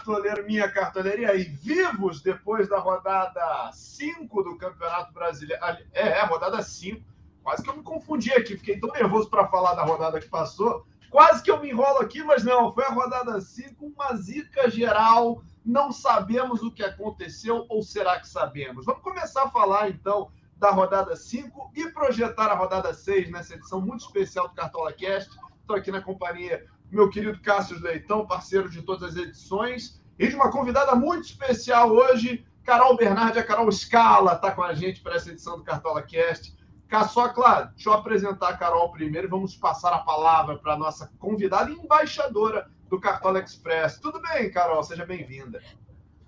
[0.00, 1.36] Cartoleiro, minha cartoleira.
[1.36, 5.62] E vivos depois da rodada 5 do Campeonato Brasileiro?
[5.92, 7.04] É, é, rodada 5.
[7.42, 10.86] Quase que eu me confundi aqui, fiquei tão nervoso para falar da rodada que passou.
[11.10, 15.42] Quase que eu me enrolo aqui, mas não, foi a rodada 5, uma zica geral.
[15.64, 18.86] Não sabemos o que aconteceu, ou será que sabemos?
[18.86, 23.80] Vamos começar a falar então da rodada 5 e projetar a rodada 6 nessa edição
[23.80, 25.30] muito especial do Cartola Cast.
[25.60, 30.34] Estou aqui na companhia meu querido Cássio Leitão, parceiro de todas as edições, e de
[30.34, 35.14] uma convidada muito especial hoje, Carol Bernardi, a Carol Scala, está com a gente para
[35.14, 36.54] essa edição do Cartola Cast.
[36.88, 41.10] Caçocla, deixa eu apresentar a Carol primeiro e vamos passar a palavra para a nossa
[41.18, 43.98] convidada e embaixadora do Cartola Express.
[44.00, 44.82] Tudo bem, Carol?
[44.82, 45.62] Seja bem-vinda.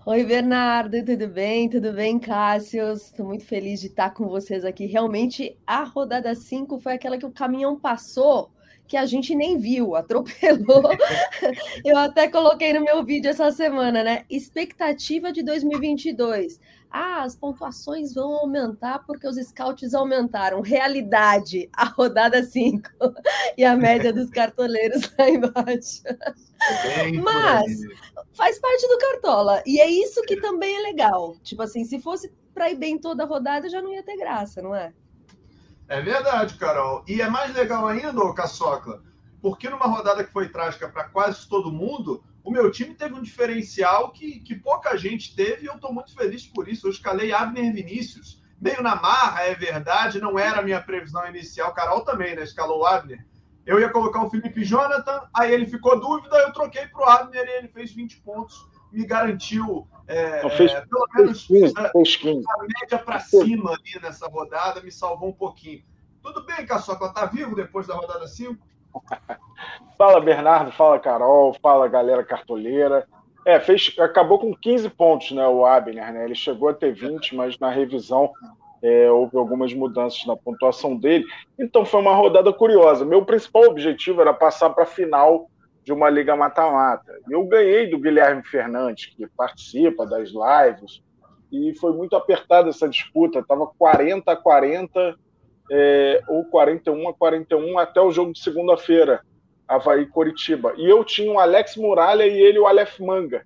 [0.07, 1.69] Oi, Bernardo, tudo bem?
[1.69, 2.93] Tudo bem, Cássio?
[2.93, 4.87] Estou muito feliz de estar com vocês aqui.
[4.87, 8.53] Realmente, a rodada 5 foi aquela que o caminhão passou
[8.87, 10.83] que a gente nem viu, atropelou.
[11.85, 14.25] Eu até coloquei no meu vídeo essa semana, né?
[14.29, 16.61] Expectativa de 2022.
[16.91, 20.61] Ah, as pontuações vão aumentar porque os scouts aumentaram.
[20.61, 22.91] Realidade, a rodada 5
[23.57, 26.03] e a média dos cartoleiros lá embaixo.
[27.23, 27.81] Mas
[28.35, 29.63] faz parte do cartola.
[29.65, 31.35] E é isso que também é legal.
[31.43, 34.61] Tipo assim, se fosse para ir bem toda a rodada, já não ia ter graça,
[34.61, 34.93] não é?
[35.93, 37.05] É verdade, Carol.
[37.07, 39.03] E é mais legal ainda, ô Caçocla,
[39.43, 43.21] porque numa rodada que foi trágica para quase todo mundo, o meu time teve um
[43.21, 46.87] diferencial que, que pouca gente teve e eu estou muito feliz por isso.
[46.87, 48.43] Eu escalei Abner Vinícius.
[48.59, 51.75] Meio na marra, é verdade, não era a minha previsão inicial.
[51.75, 52.43] Carol também, né?
[52.43, 53.27] Escalou o Abner.
[53.67, 57.47] Eu ia colocar o Felipe Jonathan, aí ele ficou dúvida, eu troquei para o Abner
[57.47, 62.45] e ele fez 20 pontos, me garantiu é, fez, é, pelo menos fez 15, fez
[62.47, 65.83] a, média para cima ali nessa rodada, me salvou um pouquinho.
[66.23, 67.09] Tudo bem, Caçoca?
[67.09, 68.57] Tá vivo depois da rodada 5?
[69.97, 73.07] fala, Bernardo, fala, Carol, fala, galera cartoleira.
[73.45, 76.25] É, fez, acabou com 15 pontos, né, o Abner, né?
[76.25, 78.31] Ele chegou a ter 20, mas na revisão
[78.83, 81.25] é, houve algumas mudanças na pontuação dele.
[81.59, 83.05] Então foi uma rodada curiosa.
[83.05, 85.49] Meu principal objetivo era passar para a final
[85.85, 87.13] de uma liga mata-mata.
[87.29, 91.03] Eu ganhei do Guilherme Fernandes, que participa das lives,
[91.51, 93.41] e foi muito apertada essa disputa.
[93.41, 95.17] Estava 40 a 40
[95.71, 99.21] é, ou 41 a 41 até o jogo de segunda-feira,
[99.67, 100.75] Havaí Coritiba.
[100.77, 103.45] E eu tinha o Alex Muralha e ele o Aleph Manga.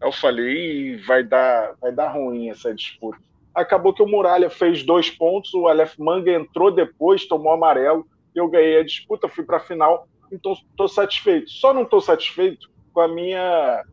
[0.00, 3.18] Eu falei, vai dar, vai dar ruim essa disputa.
[3.54, 8.48] Acabou que o Muralha fez dois pontos, o Aleph Manga entrou depois, tomou amarelo, eu
[8.48, 11.50] ganhei a disputa, fui para a final então estou satisfeito.
[11.50, 13.84] Só não estou satisfeito com a minha.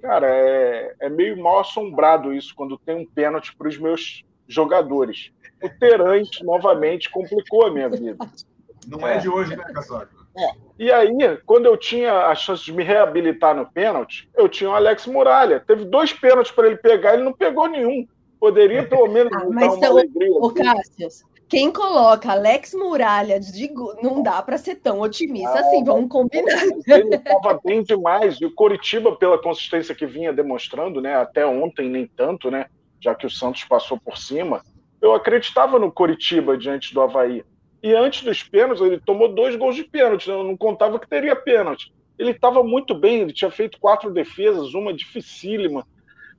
[0.00, 5.32] Cara, é, é meio mal assombrado isso quando tem um pênalti para os meus jogadores.
[5.62, 8.16] O Terante, novamente, complicou a minha vida.
[8.88, 10.10] Não é, é de hoje, né, Caçoca?
[10.36, 10.50] É.
[10.78, 11.12] E aí,
[11.46, 15.60] quando eu tinha a chance de me reabilitar no pênalti, eu tinha o Alex Muralha.
[15.60, 18.06] Teve dois pênaltis para ele pegar, ele não pegou nenhum.
[18.40, 20.32] Poderia pelo menos ah, mas dar uma alegria.
[20.32, 21.08] O Cássio,
[21.52, 23.70] quem coloca Alex Muralha de
[24.02, 26.62] não dá para ser tão otimista assim, vamos combinar.
[26.88, 28.40] Ele estava bem demais.
[28.40, 32.64] E o Coritiba, pela consistência que vinha demonstrando, né, até ontem nem tanto, né,
[32.98, 34.62] já que o Santos passou por cima,
[35.02, 37.44] eu acreditava no Coritiba diante do Havaí.
[37.82, 41.06] E antes dos pênaltis, ele tomou dois gols de pênalti, né, eu não contava que
[41.06, 41.92] teria pênalti.
[42.18, 45.86] Ele estava muito bem, ele tinha feito quatro defesas, uma dificílima.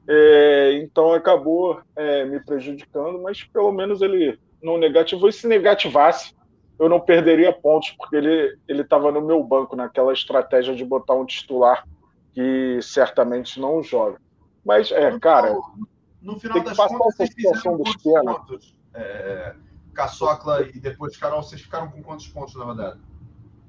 [0.09, 6.35] É, então acabou é, me prejudicando, mas pelo menos ele não negativou, e se negativasse,
[6.79, 11.25] eu não perderia pontos, porque ele estava no meu banco, naquela estratégia de botar um
[11.25, 11.87] titular
[12.33, 14.19] que certamente não joga.
[14.65, 15.55] Mas, é, cara.
[16.21, 18.75] No final das contas, vocês fizeram quantos pontos?
[18.93, 19.55] É,
[19.93, 22.99] Caçocla e depois Carol, vocês ficaram com quantos pontos na rodada?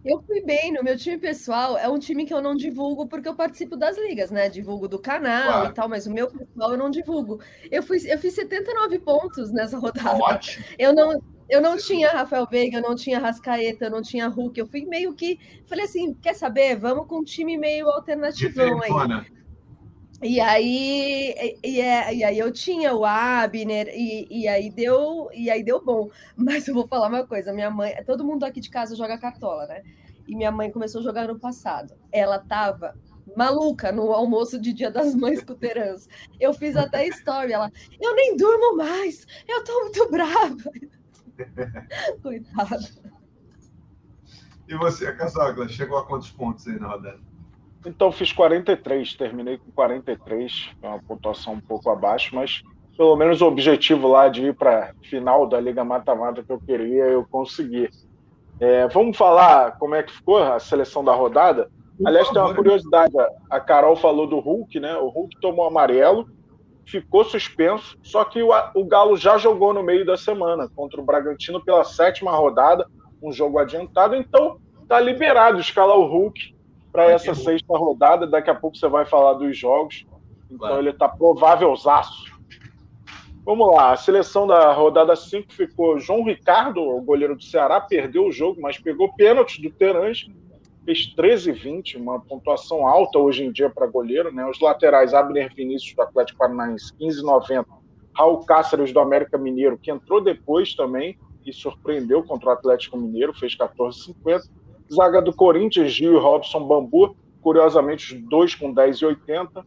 [0.04, 1.78] Eu fui bem no meu time pessoal.
[1.78, 4.48] É um time que eu não divulgo porque eu participo das ligas, né?
[4.48, 5.70] Divulgo do canal claro.
[5.70, 7.40] e tal, mas o meu pessoal eu não divulgo.
[7.70, 10.16] Eu, fui, eu fiz 79 pontos nessa rodada.
[10.16, 10.64] Ótimo.
[10.78, 14.58] Eu não, eu não tinha Rafael Veiga, eu não tinha Rascaeta, eu não tinha Hulk.
[14.58, 15.38] Eu fui meio que.
[15.64, 16.76] Falei assim: quer saber?
[16.76, 18.90] Vamos com um time meio alternativão aí.
[20.22, 25.50] E aí, e, é, e, aí eu tinha o Abner, e, e, aí deu, e
[25.50, 26.08] aí deu bom.
[26.36, 29.66] Mas eu vou falar uma coisa: minha mãe, todo mundo aqui de casa joga cartola,
[29.66, 29.82] né?
[30.26, 31.94] E minha mãe começou a jogar no passado.
[32.10, 32.94] Ela tava
[33.36, 36.08] maluca no almoço de Dia das Mães com.
[36.40, 37.70] Eu fiz até story, ela,
[38.00, 40.72] eu nem durmo mais, eu tô muito brava.
[42.22, 42.78] Coitada.
[44.66, 47.33] E você, Casagla, chegou a quantos pontos aí na rodada?
[47.84, 52.62] Então fiz 43, terminei com 43, é uma pontuação um pouco abaixo, mas
[52.96, 57.04] pelo menos o objetivo lá de ir para final da Liga Mata-Mata que eu queria,
[57.04, 57.90] eu consegui.
[58.60, 61.70] É, vamos falar como é que ficou a seleção da rodada.
[62.04, 63.12] Aliás, tem uma curiosidade.
[63.50, 64.96] A Carol falou do Hulk, né?
[64.96, 66.28] O Hulk tomou amarelo,
[66.86, 71.04] ficou suspenso, só que o, o Galo já jogou no meio da semana contra o
[71.04, 72.86] Bragantino pela sétima rodada,
[73.22, 76.54] um jogo adiantado, então tá liberado escalar o Hulk
[76.94, 78.24] para essa sexta rodada.
[78.24, 80.06] Daqui a pouco você vai falar dos jogos.
[80.48, 82.32] Então ele tá provável zaço.
[83.44, 88.26] Vamos lá, a seleção da rodada 5 ficou João Ricardo, o goleiro do Ceará, perdeu
[88.26, 90.26] o jogo, mas pegou pênalti do Terãs,
[90.82, 94.32] fez 13,20, uma pontuação alta hoje em dia para goleiro.
[94.32, 94.46] Né?
[94.46, 97.66] Os laterais, Abner Vinícius do Atlético Paranaense, 15,90.
[98.16, 103.34] Raul Cáceres do América Mineiro, que entrou depois também e surpreendeu contra o Atlético Mineiro,
[103.34, 104.44] fez 14,50.
[104.92, 109.64] Zaga do Corinthians, Gil e Robson Bambu, curiosamente os dois com 10,80.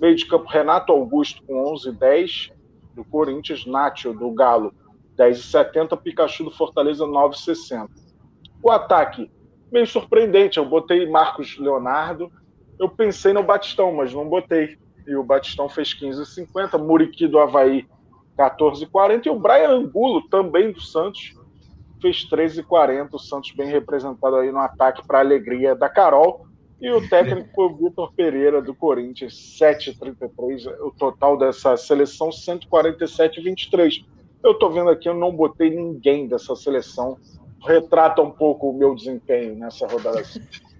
[0.00, 2.52] Meio de campo, Renato Augusto com 11,10
[2.94, 4.72] do Corinthians, Nacho do Galo
[5.20, 7.88] 10,70, Pikachu do Fortaleza 9,60.
[8.62, 9.30] O ataque,
[9.70, 12.32] meio surpreendente, eu botei Marcos Leonardo,
[12.78, 14.78] eu pensei no Batistão, mas não botei.
[15.06, 17.86] E o Batistão fez 15,50, Muriqui do Havaí
[18.38, 21.34] 14,40 e o Brian Angulo, também do Santos,
[22.00, 23.08] fez 13,40.
[23.12, 26.46] O Santos bem representado aí no ataque para alegria da Carol.
[26.80, 30.66] E o técnico foi o Vitor Pereira, do Corinthians, 7,33.
[30.80, 34.04] O total dessa seleção, 147,23.
[34.42, 37.18] Eu estou vendo aqui, eu não botei ninguém dessa seleção.
[37.62, 40.22] Retrata um pouco o meu desempenho nessa rodada.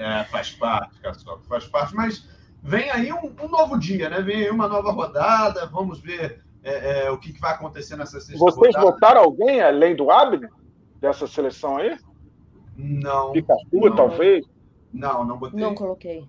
[0.00, 1.92] É, faz parte, Caçoca, faz parte.
[1.92, 2.24] Mas
[2.62, 4.22] vem aí um, um, novo dia, né?
[4.22, 5.66] Vem aí uma nova rodada.
[5.66, 8.92] Vamos ver é, é, o que, que, vai acontecer nessa sexta Vocês rodada.
[8.92, 10.50] votaram alguém além do Abner?
[11.00, 11.96] Dessa seleção aí?
[12.76, 13.32] Não.
[13.32, 14.46] Pikachu, talvez?
[14.92, 15.60] Não, não botei.
[15.60, 16.28] Não coloquei.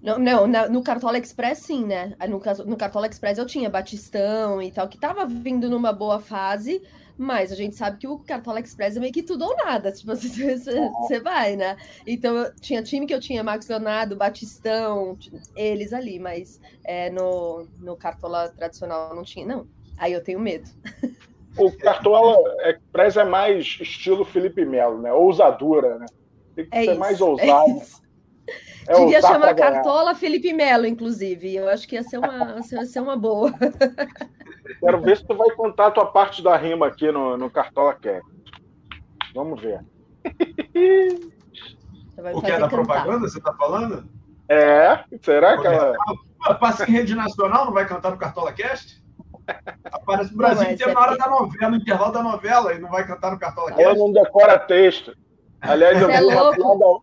[0.00, 2.14] Não, não, no Cartola Express sim, né?
[2.28, 6.80] No, no Cartola Express eu tinha Batistão e tal, que tava vindo numa boa fase,
[7.18, 10.06] mas a gente sabe que o Cartola Express é meio que tudo ou nada, tipo,
[10.14, 11.76] você, você, você vai, né?
[12.06, 15.18] Então eu tinha time que eu tinha Marcos Leonardo, Batistão,
[15.56, 19.66] eles ali, mas é, no, no Cartola tradicional não tinha, não.
[19.96, 20.70] Aí eu tenho medo.
[21.58, 22.38] O Cartola
[22.68, 25.12] Express é mais estilo Felipe Melo, né?
[25.12, 26.06] Ousadura, né?
[26.54, 27.70] Tem que é ser isso, mais é ousado.
[27.70, 28.07] É
[28.86, 31.54] Devia chamar Cartola Felipe Melo, inclusive.
[31.54, 33.52] Eu acho que ia ser uma, ia ser uma boa.
[34.80, 37.94] Quero ver se tu vai contar a tua parte da rima aqui no, no Cartola
[37.94, 38.22] Cat.
[39.34, 39.80] Vamos ver.
[40.24, 42.68] O que é da cantar.
[42.68, 44.08] propaganda, você está falando?
[44.48, 45.94] É, será que ela.
[46.58, 49.02] Passa em rede nacional, não vai cantar no Cartola Cast?
[49.84, 53.06] Aparece no Brasil inteiro na hora da novela, no intervalo da novela, e não vai
[53.06, 53.82] cantar no Cartola Cast.
[53.82, 55.14] Ela não decora texto.
[55.60, 57.00] Aliás, eu é piada,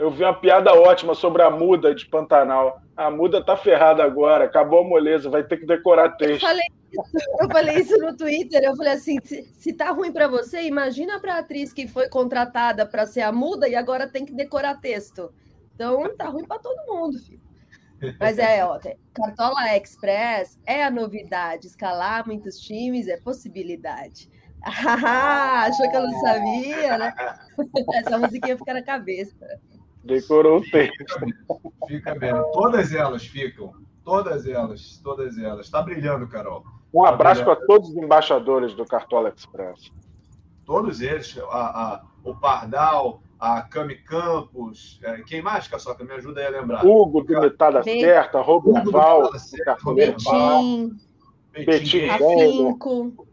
[0.00, 2.80] eu vi uma piada ótima sobre a muda de Pantanal.
[2.96, 6.42] A muda tá ferrada agora, acabou a moleza, vai ter que decorar texto.
[6.42, 8.62] Eu falei isso, eu falei isso no Twitter.
[8.64, 12.08] Eu falei assim: se, se tá ruim para você, imagina para a atriz que foi
[12.08, 15.30] contratada para ser a muda e agora tem que decorar texto.
[15.74, 17.40] Então tá ruim para todo mundo, filho.
[18.18, 18.80] Mas é, ó,
[19.12, 21.66] Cartola Express é a novidade.
[21.66, 24.30] Escalar muitos times é possibilidade.
[24.62, 27.14] Ah, achou que eu não sabia, né?
[27.94, 29.34] Essa musiquinha fica na cabeça.
[30.04, 31.04] Decorou o texto.
[31.86, 32.42] Fica vendo.
[32.52, 33.74] Todas elas ficam.
[34.04, 35.66] Todas elas, todas elas.
[35.66, 36.64] Está brilhando, Carol.
[36.92, 39.92] Um abraço para todos os embaixadores do Cartola Express.
[40.64, 41.38] Todos eles.
[41.50, 45.00] A, a, o Pardal, a Cami Campos.
[45.02, 46.04] É, quem mais, Caçoca?
[46.04, 46.84] Me ajuda aí a lembrar.
[46.84, 49.30] Hugo do Metada Certa, Roberval,
[49.94, 50.96] Betim.
[51.52, 53.26] Betim Afinco.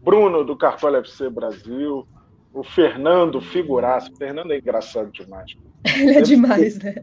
[0.00, 2.06] Bruno, do Cartola FC Brasil,
[2.54, 4.14] o Fernando, figuraço.
[4.16, 5.56] Fernando é engraçado demais.
[5.98, 6.94] Ele é demais, né?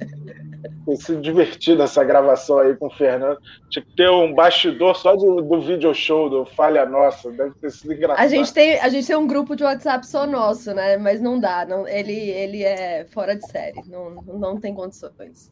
[0.86, 3.39] Tem sido divertido essa gravação aí com o Fernando.
[3.70, 7.32] Tinha que ter um bastidor só do, do video show, do Falha Nossa.
[7.32, 8.24] Deve ter sido engraçado.
[8.24, 10.98] A gente, tem, a gente tem um grupo de WhatsApp só nosso, né?
[10.98, 11.65] Mas não dá.
[11.65, 13.82] Não, ele, ele é fora de série.
[13.88, 15.51] Não, não tem condições.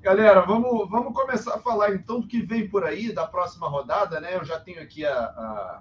[0.00, 4.20] Galera, vamos, vamos começar a falar então do que vem por aí, da próxima rodada,
[4.20, 4.36] né?
[4.36, 5.80] Eu já tenho aqui a, a,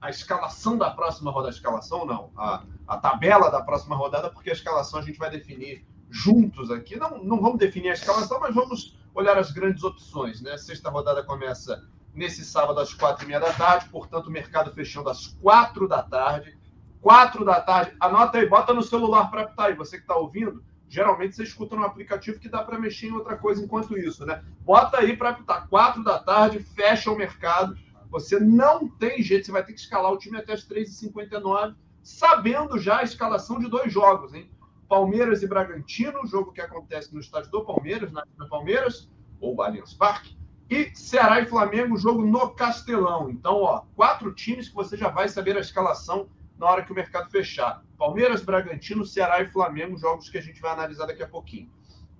[0.00, 1.52] a escalação da próxima rodada.
[1.52, 5.30] A escalação não, a, a tabela da próxima rodada, porque a escalação a gente vai
[5.30, 6.96] definir juntos aqui.
[6.96, 10.56] Não, não vamos definir a escalação, mas vamos olhar as grandes opções, né?
[10.56, 15.08] Sexta rodada começa nesse sábado às quatro e meia da tarde, portanto, o mercado fechando
[15.08, 16.56] às quatro da tarde.
[17.00, 20.60] Quatro da tarde, anota aí, bota no celular para apitar aí, você que está ouvindo
[20.88, 24.42] Geralmente você escuta no aplicativo que dá para mexer em outra coisa enquanto isso, né?
[24.60, 27.76] Bota aí para apitar quatro da tarde, fecha o mercado.
[28.08, 31.74] Você não tem jeito, você vai ter que escalar o time até as 3h59,
[32.06, 34.48] sabendo já a escalação de dois jogos, hein?
[34.88, 39.10] Palmeiras e Bragantino, jogo que acontece no estádio do Palmeiras, na Palmeiras,
[39.40, 40.38] ou Allianz Parque,
[40.70, 43.28] e Ceará e Flamengo, jogo no Castelão.
[43.28, 46.94] Então, ó, quatro times que você já vai saber a escalação na hora que o
[46.94, 47.82] mercado fechar.
[47.98, 51.68] Palmeiras, Bragantino, Ceará e Flamengo, jogos que a gente vai analisar daqui a pouquinho.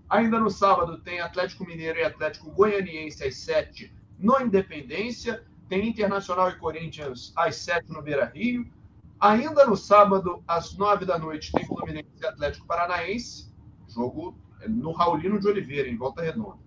[0.09, 5.45] Ainda no sábado tem Atlético Mineiro e Atlético Goianiense às 7 no Independência.
[5.69, 8.67] Tem Internacional e Corinthians às 7 no Beira Rio.
[9.19, 13.53] Ainda no sábado, às 9 da noite, tem Fluminense e Atlético Paranaense.
[13.89, 14.37] Jogo
[14.69, 16.59] no Raulino de Oliveira, em Volta Redonda.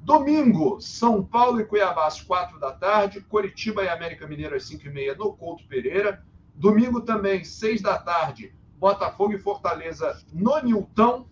[0.00, 3.20] Domingo, São Paulo e Cuiabá às 4 da tarde.
[3.22, 6.24] Coritiba e América Mineiro às 5 e meia no Couto Pereira.
[6.54, 11.26] Domingo também, 6 da tarde, Botafogo e Fortaleza no Nilton.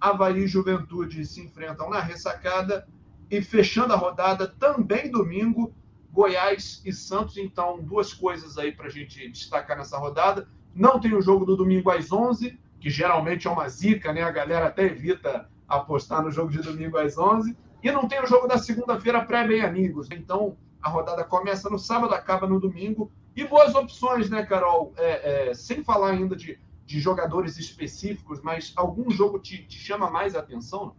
[0.00, 2.88] Havaí e Juventude se enfrentam na ressacada.
[3.30, 5.74] E fechando a rodada, também domingo,
[6.12, 7.36] Goiás e Santos.
[7.36, 10.48] Então, duas coisas aí para a gente destacar nessa rodada.
[10.74, 14.22] Não tem o jogo do domingo às 11, que geralmente é uma zica, né?
[14.22, 17.56] A galera até evita apostar no jogo de domingo às 11.
[17.82, 20.08] E não tem o jogo da segunda-feira pré-bem amigos.
[20.10, 23.10] Então, a rodada começa no sábado, acaba no domingo.
[23.34, 24.92] E boas opções, né, Carol?
[24.96, 26.58] É, é, sem falar ainda de
[26.92, 30.94] de jogadores específicos, mas algum jogo te, te chama mais a atenção?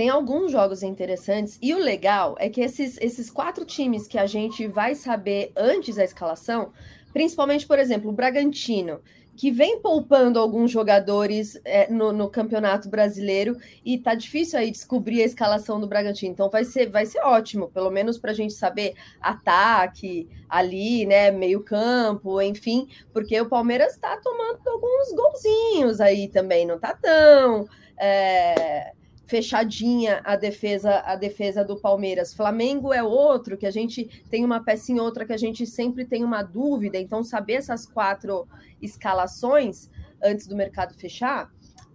[0.00, 4.24] Tem alguns jogos interessantes, e o legal é que esses, esses quatro times que a
[4.24, 6.72] gente vai saber antes da escalação,
[7.12, 9.02] principalmente, por exemplo, o Bragantino,
[9.36, 15.20] que vem poupando alguns jogadores é, no, no, Campeonato Brasileiro e tá difícil aí descobrir
[15.20, 16.32] a escalação do Bragantino.
[16.32, 21.30] Então vai ser, vai ser ótimo, pelo menos para a gente saber ataque ali, né?
[21.30, 27.68] Meio campo, enfim, porque o Palmeiras está tomando alguns golzinhos aí também, não tá tão.
[27.98, 28.94] É
[29.30, 32.34] fechadinha a defesa a defesa do Palmeiras.
[32.34, 36.04] Flamengo é outro que a gente tem uma peça em outra que a gente sempre
[36.04, 36.98] tem uma dúvida.
[36.98, 38.48] Então saber essas quatro
[38.82, 39.88] escalações
[40.20, 41.48] antes do mercado fechar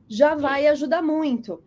[0.07, 1.61] já vai ajudar muito.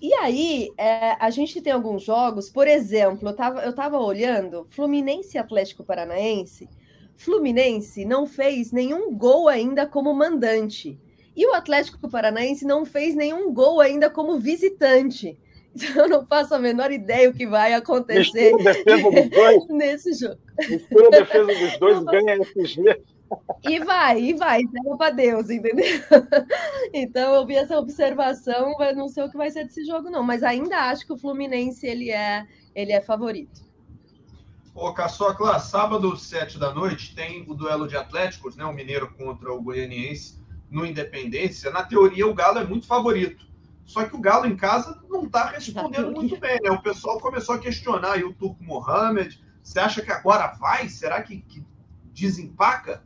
[0.00, 3.28] E aí, é, a gente tem alguns jogos, por exemplo,
[3.64, 6.68] eu estava olhando Fluminense e Atlético Paranaense.
[7.16, 10.96] Fluminense não fez nenhum gol ainda como mandante.
[11.38, 15.38] E o Atlético Paranaense não fez nenhum gol ainda como visitante.
[15.78, 18.52] Então eu não faço a menor ideia o que vai acontecer
[19.68, 20.38] nesse jogo.
[20.68, 23.00] Mistura a defesa dos dois, ganha FG.
[23.68, 25.84] E vai, e vai, serve para Deus, entendeu?
[26.92, 30.24] Então eu vi essa observação, mas não sei o que vai ser desse jogo, não.
[30.24, 33.60] Mas ainda acho que o Fluminense ele é, ele é favorito.
[34.74, 38.64] Ô, Caçocla, sábado, sete da noite, tem o duelo de Atléticos, né?
[38.64, 40.37] O Mineiro contra o Goianiense
[40.70, 43.46] no Independência, na teoria o Galo é muito favorito.
[43.84, 46.70] Só que o Galo em casa não está respondendo muito bem, né?
[46.70, 49.42] O pessoal começou a questionar aí o Turco Mohamed.
[49.62, 50.88] Você acha que agora vai?
[50.88, 51.64] Será que, que
[52.12, 53.02] desempaca?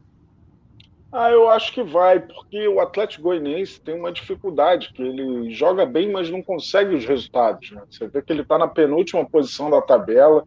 [1.13, 5.85] Ah, eu acho que vai, porque o Atlético Goianiense tem uma dificuldade, que ele joga
[5.85, 7.71] bem, mas não consegue os resultados.
[7.71, 7.83] Né?
[7.89, 10.47] Você vê que ele está na penúltima posição da tabela,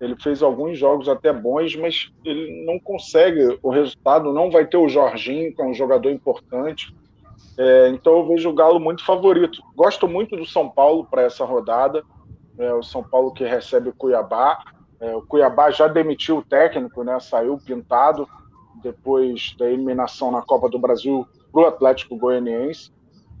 [0.00, 4.32] ele fez alguns jogos até bons, mas ele não consegue o resultado.
[4.32, 6.94] Não vai ter o Jorginho, que é um jogador importante.
[7.58, 9.62] É, então eu vejo o Galo muito favorito.
[9.76, 12.02] Gosto muito do São Paulo para essa rodada.
[12.58, 14.64] É, o São Paulo que recebe o Cuiabá.
[14.98, 17.20] É, o Cuiabá já demitiu o técnico, né?
[17.20, 18.26] Saiu pintado
[18.82, 22.90] depois da eliminação na Copa do Brasil para o Atlético Goianiense.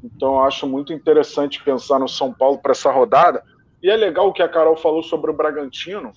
[0.04, 3.42] Então acho muito interessante pensar no São Paulo para essa rodada.
[3.82, 6.12] E é legal o que a Carol falou sobre o Bragantino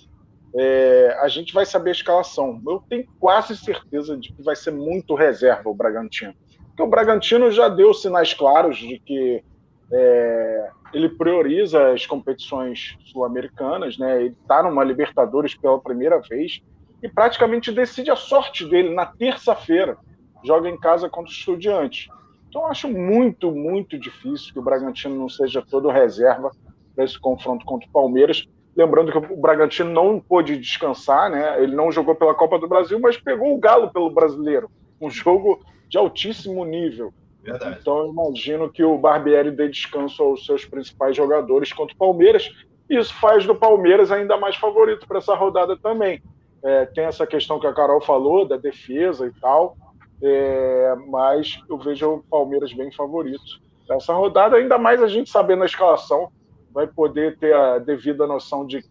[0.55, 2.61] é, a gente vai saber a escalação.
[2.65, 6.33] Eu tenho quase certeza de que vai ser muito reserva o Bragantino.
[6.67, 9.43] Porque o Bragantino já deu sinais claros de que
[9.91, 14.21] é, ele prioriza as competições sul-americanas, né?
[14.21, 16.61] ele está numa Libertadores pela primeira vez
[17.01, 19.97] e praticamente decide a sorte dele na terça-feira.
[20.43, 22.07] Joga em casa contra o Estudiantes.
[22.47, 26.51] Então, acho muito, muito difícil que o Bragantino não seja todo reserva
[26.95, 28.47] para esse confronto contra o Palmeiras.
[28.75, 31.61] Lembrando que o Bragantino não pôde descansar, né?
[31.61, 34.69] Ele não jogou pela Copa do Brasil, mas pegou o Galo pelo brasileiro.
[34.99, 37.13] Um jogo de altíssimo nível.
[37.43, 37.77] Verdade.
[37.79, 42.49] Então eu imagino que o Barbieri dê descanso aos seus principais jogadores contra o Palmeiras.
[42.89, 46.23] Isso faz do Palmeiras ainda mais favorito para essa rodada também.
[46.63, 49.75] É, tem essa questão que a Carol falou, da defesa e tal.
[50.21, 53.61] É, mas eu vejo o Palmeiras bem favorito.
[53.91, 56.31] Essa rodada, ainda mais a gente sabendo a escalação,
[56.73, 58.83] vai poder ter a devida noção de,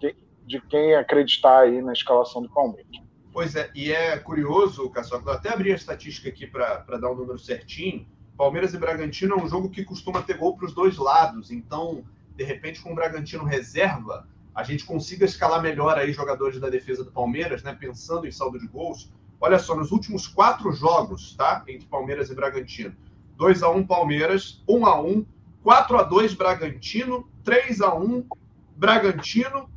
[0.46, 3.02] de quem acreditar aí na escalação do Palmeiras.
[3.32, 7.14] Pois é, e é curioso, Caçoca, eu até abri a estatística aqui para dar o
[7.14, 8.06] um número certinho.
[8.36, 12.04] Palmeiras e Bragantino é um jogo que costuma ter gol para os dois lados, então,
[12.36, 17.02] de repente, com o Bragantino reserva, a gente consiga escalar melhor aí jogadores da defesa
[17.02, 17.74] do Palmeiras, né?
[17.78, 19.10] Pensando em saldo de gols.
[19.40, 21.64] Olha só, nos últimos quatro jogos, tá?
[21.66, 22.94] Entre Palmeiras e Bragantino.
[23.36, 25.26] 2 a 1 Palmeiras, 1 a 1
[25.62, 28.26] 4 a 2 Bragantino, 3 a 1
[28.76, 29.70] Bragantino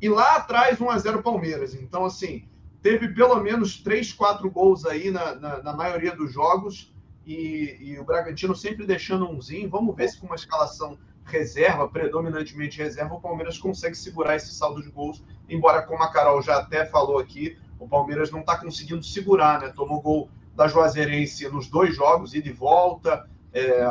[0.00, 1.74] e lá atrás 1 a 0 Palmeiras.
[1.74, 2.48] Então assim,
[2.82, 6.94] teve pelo menos três, quatro gols aí na, na, na maioria dos jogos
[7.26, 9.68] e, e, o Bragantino sempre deixando umzinho.
[9.68, 14.80] Vamos ver se com uma escalação reserva, predominantemente reserva, o Palmeiras consegue segurar esse saldo
[14.80, 15.24] de gols.
[15.48, 19.72] Embora, como a Carol já até falou aqui, o Palmeiras não está conseguindo segurar, né?
[19.74, 23.28] Tomou gol da Juazeirense nos dois jogos, ida e volta.
[23.56, 23.86] É,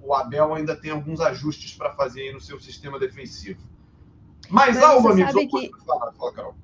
[0.00, 3.60] o Abel ainda tem alguns ajustes para fazer aí no seu sistema defensivo.
[4.48, 5.70] Mas, mas Alba, amigos, que...
[5.84, 6.54] fala, fala, Carol.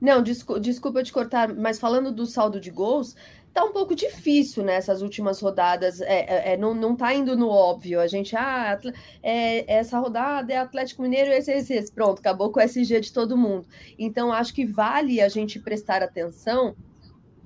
[0.00, 3.16] Não, desculpa, desculpa te cortar, mas falando do saldo de gols,
[3.52, 6.00] tá um pouco difícil nessas últimas rodadas.
[6.00, 8.00] É, é, é, não, não tá indo no óbvio.
[8.00, 8.78] A gente, ah,
[9.20, 11.90] é, essa rodada é Atlético Mineiro, esse, esse, esse.
[11.90, 13.66] Pronto, acabou com o SG de todo mundo.
[13.98, 16.76] Então, acho que vale a gente prestar atenção.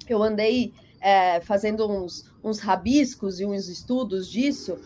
[0.06, 4.78] Eu andei é, fazendo uns, uns rabiscos e uns estudos disso,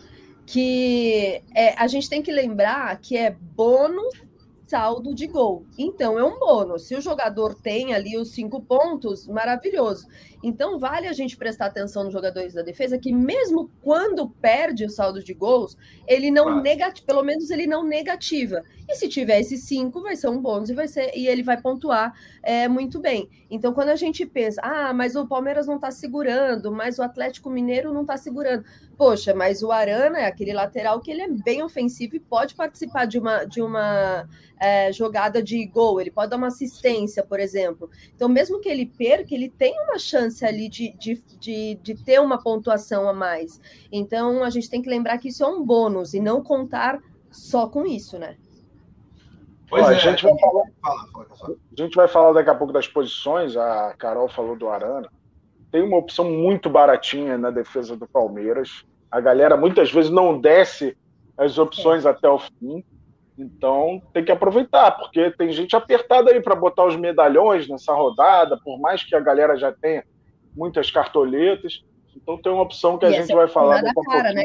[0.46, 4.26] que é, a gente tem que lembrar que é bônus
[4.66, 5.64] saldo de gol.
[5.78, 6.88] Então, é um bônus.
[6.88, 10.08] Se o jogador tem ali os cinco pontos, maravilhoso.
[10.46, 14.88] Então, vale a gente prestar atenção nos jogadores da defesa, que mesmo quando perde o
[14.88, 15.76] saldo de gols,
[16.06, 16.62] ele não claro.
[16.62, 18.62] negativa, pelo menos ele não negativa.
[18.88, 21.60] E se tiver esses cinco, vai ser um bônus e vai ser e ele vai
[21.60, 23.28] pontuar é, muito bem.
[23.50, 27.50] Então, quando a gente pensa, ah, mas o Palmeiras não está segurando, mas o Atlético
[27.50, 28.64] Mineiro não está segurando.
[28.96, 33.04] Poxa, mas o Arana é aquele lateral que ele é bem ofensivo e pode participar
[33.04, 37.90] de uma, de uma é, jogada de gol, ele pode dar uma assistência, por exemplo.
[38.14, 42.20] Então, mesmo que ele perca, ele tem uma chance ali de, de, de, de ter
[42.20, 43.60] uma pontuação a mais.
[43.90, 47.00] Então, a gente tem que lembrar que isso é um bônus e não contar
[47.30, 48.36] só com isso, né?
[49.68, 51.54] Pois Ó, é, a, gente vai falar, fala, fala, fala.
[51.54, 53.56] a gente vai falar daqui a pouco das posições.
[53.56, 55.08] A Carol falou do Arana.
[55.72, 58.84] Tem uma opção muito baratinha na defesa do Palmeiras.
[59.10, 60.96] A galera muitas vezes não desce
[61.36, 62.10] as opções é.
[62.10, 62.84] até o fim.
[63.38, 68.58] Então tem que aproveitar, porque tem gente apertada aí para botar os medalhões nessa rodada,
[68.64, 70.04] por mais que a galera já tenha
[70.56, 71.84] muitas cartoletas.
[72.16, 74.44] Então tem uma opção que a e gente vai falar daqui a cara, né,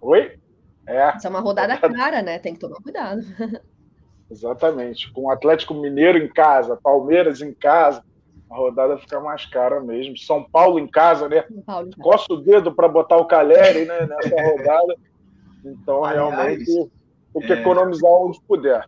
[0.00, 0.38] Oi?
[0.86, 1.16] É.
[1.16, 2.38] Isso é uma rodada cara, né?
[2.38, 3.22] Tem que tomar cuidado.
[4.30, 5.10] Exatamente.
[5.12, 8.04] Com o Atlético Mineiro em casa, Palmeiras em casa,
[8.50, 10.18] a rodada fica mais cara mesmo.
[10.18, 11.44] São Paulo em casa, né?
[11.64, 14.94] Paulo, Costa o dedo para botar o Caleri né, nessa rodada.
[15.64, 16.66] Então, realmente,
[17.32, 17.60] tem que é...
[17.60, 18.86] economizar onde puder.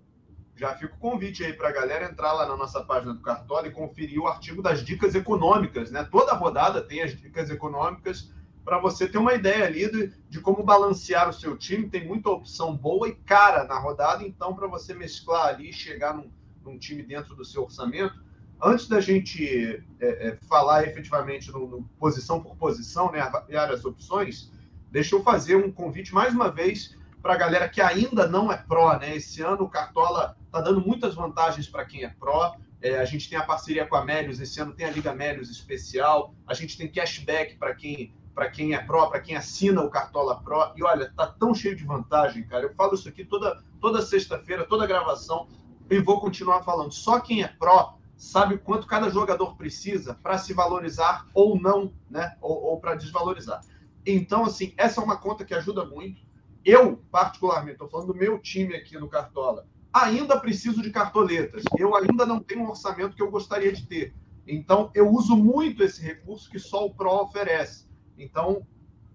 [0.56, 3.68] Já fica o convite aí para a galera entrar lá na nossa página do Cartola
[3.68, 6.02] e conferir o artigo das dicas econômicas, né?
[6.10, 8.32] Toda rodada tem as dicas econômicas
[8.64, 11.90] para você ter uma ideia ali de, de, como balancear o seu time.
[11.90, 16.14] Tem muita opção boa e cara na rodada, então, para você mesclar ali e chegar
[16.14, 16.30] num,
[16.64, 18.24] num, time dentro do seu orçamento.
[18.60, 24.50] Antes da gente é, é, falar efetivamente no, no, posição por posição, né, várias opções,
[24.90, 28.57] deixa eu fazer um convite mais uma vez para a galera que ainda não é
[28.57, 29.16] pró, né?
[29.16, 32.57] Esse ano o Cartola está dando muitas vantagens para quem é pró.
[32.81, 35.50] É, a gente tem a parceria com a Melios, esse ano tem a Liga Melios
[35.50, 36.35] especial.
[36.46, 40.38] A gente tem cashback para quem para quem é pró, para quem assina o Cartola
[40.42, 40.70] Pro.
[40.76, 42.64] E olha, tá tão cheio de vantagem, cara.
[42.64, 45.48] Eu falo isso aqui toda, toda sexta-feira, toda gravação,
[45.88, 46.92] e vou continuar falando.
[46.92, 52.37] Só quem é pró sabe quanto cada jogador precisa para se valorizar ou não, né?
[52.42, 53.62] Ou, ou para desvalorizar.
[54.05, 56.20] Então, assim, essa é uma conta que ajuda muito.
[56.66, 61.62] Eu, particularmente, estou falando do meu time aqui no Cartola, ainda preciso de cartoletas.
[61.79, 64.12] Eu ainda não tenho um orçamento que eu gostaria de ter.
[64.44, 67.87] Então, eu uso muito esse recurso que só o Pro oferece.
[68.18, 68.66] Então,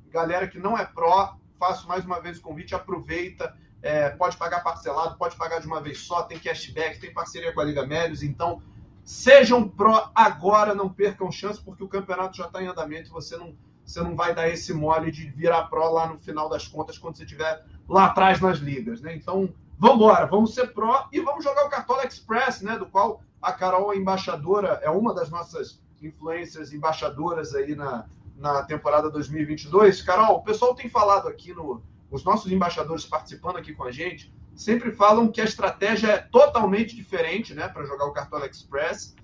[0.10, 3.54] galera que não é Pro, faço mais uma vez o convite, aproveita.
[3.82, 7.60] É, pode pagar parcelado, pode pagar de uma vez só, tem cashback, tem parceria com
[7.60, 8.24] a Liga Médios.
[8.24, 8.64] Então,
[9.04, 13.36] sejam Pro agora, não percam chance, porque o campeonato já está em andamento e você
[13.36, 13.58] não
[13.92, 17.18] você não vai dar esse mole de virar pró lá no final das contas quando
[17.18, 19.16] você estiver lá atrás nas ligas, né?
[19.16, 22.78] Então, vamos embora, vamos ser pró e vamos jogar o Cartola Express, né?
[22.78, 28.64] Do qual a Carol é embaixadora, é uma das nossas influências embaixadoras aí na, na
[28.64, 30.02] temporada 2022.
[30.02, 34.34] Carol, o pessoal tem falado aqui no os nossos embaixadores participando aqui com a gente,
[34.54, 39.16] sempre falam que a estratégia é totalmente diferente, né, para jogar o Cartola Express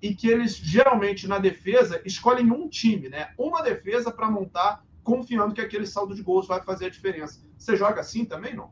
[0.00, 3.30] e que eles geralmente na defesa escolhem um time, né?
[3.38, 7.40] Uma defesa para montar, confiando que aquele saldo de gols vai fazer a diferença.
[7.56, 8.70] Você joga assim também, não?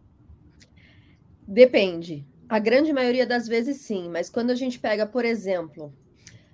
[1.47, 2.27] Depende.
[2.49, 5.93] A grande maioria das vezes sim, mas quando a gente pega, por exemplo,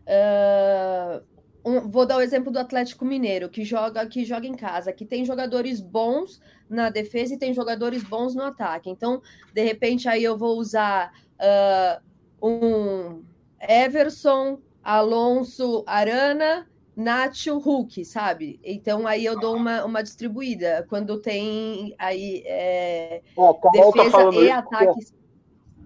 [0.07, 1.23] uh,
[1.65, 5.05] um, vou dar o exemplo do Atlético Mineiro, que joga, que joga em casa, que
[5.05, 8.89] tem jogadores bons na defesa e tem jogadores bons no ataque.
[8.89, 9.21] Então,
[9.53, 13.23] de repente, aí eu vou usar uh, um
[13.61, 18.61] Everson, Alonso, Arana, Nacho, Hulk, sabe?
[18.65, 20.87] Então aí eu dou uma, uma distribuída.
[20.89, 25.15] Quando tem aí é, oh, defesa tá e ataques.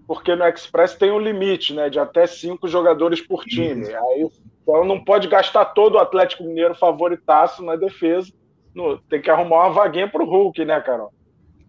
[0.06, 3.94] porque no Express tem um limite, né, de até cinco jogadores por time.
[3.94, 4.28] Aí
[4.62, 8.32] então não pode gastar todo o Atlético Mineiro favoritaço na defesa.
[8.74, 11.12] No, tem que arrumar uma vaguinha para o Hulk, né, Carol?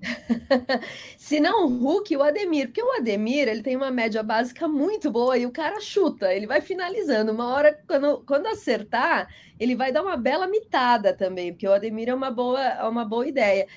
[1.17, 5.11] Se não o Hulk, o Ademir, porque o Ademir ele tem uma média básica muito
[5.11, 7.31] boa e o cara chuta, ele vai finalizando.
[7.31, 9.27] Uma hora, quando, quando acertar,
[9.59, 13.05] ele vai dar uma bela mitada também, porque o Ademir é uma boa, é uma
[13.05, 13.67] boa ideia.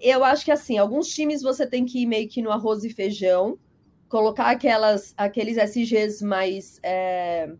[0.00, 2.90] Eu acho que assim, alguns times você tem que ir meio que no arroz e
[2.90, 3.58] feijão,
[4.08, 6.80] colocar aquelas, aqueles SGs mais.
[6.82, 7.50] É,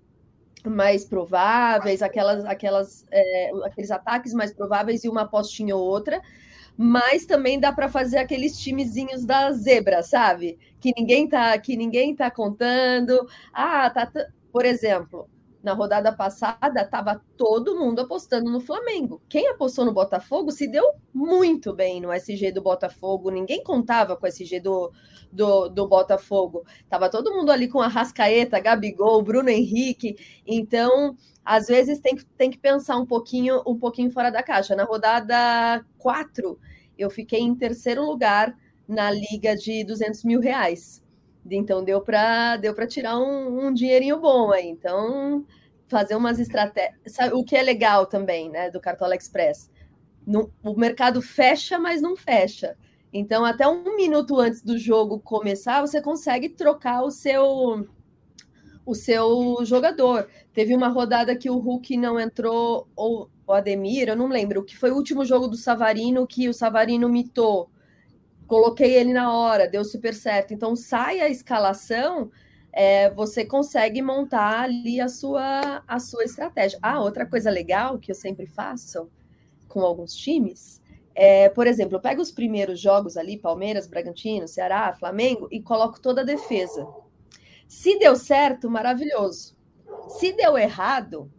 [0.65, 6.21] mais prováveis, aquelas, aquelas, é, aqueles ataques mais prováveis e uma apostinha ou outra
[6.77, 10.59] mas também dá para fazer aqueles timezinhos da zebra, sabe?
[10.81, 13.27] Que ninguém tá, que ninguém tá contando.
[13.53, 14.11] Ah, tá,
[14.53, 15.29] por exemplo,
[15.67, 19.21] na rodada passada estava todo mundo apostando no Flamengo.
[19.29, 23.31] Quem apostou no Botafogo se deu muito bem no SG do Botafogo.
[23.31, 24.93] Ninguém contava com o SG do,
[25.33, 26.65] do, do Botafogo.
[26.89, 30.17] Tava todo mundo ali com a Rascaeta, Gabigol, Bruno Henrique.
[30.47, 34.75] Então, às vezes tem que, tem que pensar um pouquinho, um pouquinho fora da caixa.
[34.75, 36.59] Na rodada 4,
[36.99, 38.53] eu fiquei em terceiro lugar
[38.89, 41.01] na liga de 200 mil reais.
[41.49, 44.67] Então deu para deu para tirar um, um, dinheirinho bom aí.
[44.67, 45.47] Então
[45.87, 46.97] fazer umas estratégias.
[47.33, 49.71] O que é legal também, né, do Cartola Express.
[50.27, 52.77] No, o mercado fecha, mas não fecha.
[53.13, 57.87] Então, até um minuto antes do jogo começar, você consegue trocar o seu
[58.87, 60.29] o seu jogador.
[60.55, 64.77] Teve uma rodada que o Hulk não entrou, ou o Ademir, eu não lembro, que
[64.77, 67.69] foi o último jogo do Savarino que o Savarino mitou.
[68.47, 70.55] Coloquei ele na hora, deu super certo.
[70.55, 72.31] Então, sai a escalação,
[72.73, 76.79] é, você consegue montar ali a sua, a sua estratégia.
[76.81, 79.11] Ah, outra coisa legal que eu sempre faço
[79.69, 80.81] com alguns times
[81.19, 85.99] é, por exemplo, eu pego os primeiros jogos ali, Palmeiras, Bragantino, Ceará, Flamengo, e coloco
[85.99, 86.87] toda a defesa.
[87.67, 89.57] Se deu certo, maravilhoso.
[90.09, 91.31] Se deu errado,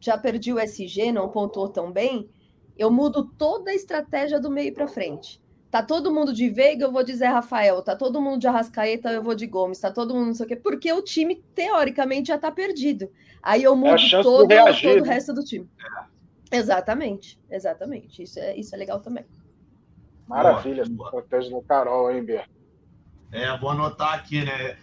[0.00, 2.28] já perdi o SG, não pontuou tão bem,
[2.76, 5.42] eu mudo toda a estratégia do meio para frente.
[5.70, 7.82] Tá todo mundo de Veiga, eu vou dizer Rafael.
[7.82, 9.80] Tá todo mundo de Arrascaeta, eu vou de Gomes.
[9.80, 10.54] Tá todo mundo não sei o quê.
[10.54, 13.10] Porque o time, teoricamente, já tá perdido.
[13.42, 15.68] Aí eu é mudo é todo, todo o resto do time.
[16.52, 18.22] Exatamente, exatamente.
[18.22, 19.24] Isso é, isso é legal também.
[20.28, 21.22] Maravilha, boa, boa.
[21.22, 22.48] estratégia do Carol, hein, Ber?
[23.34, 24.76] É, vou anotar aqui, né?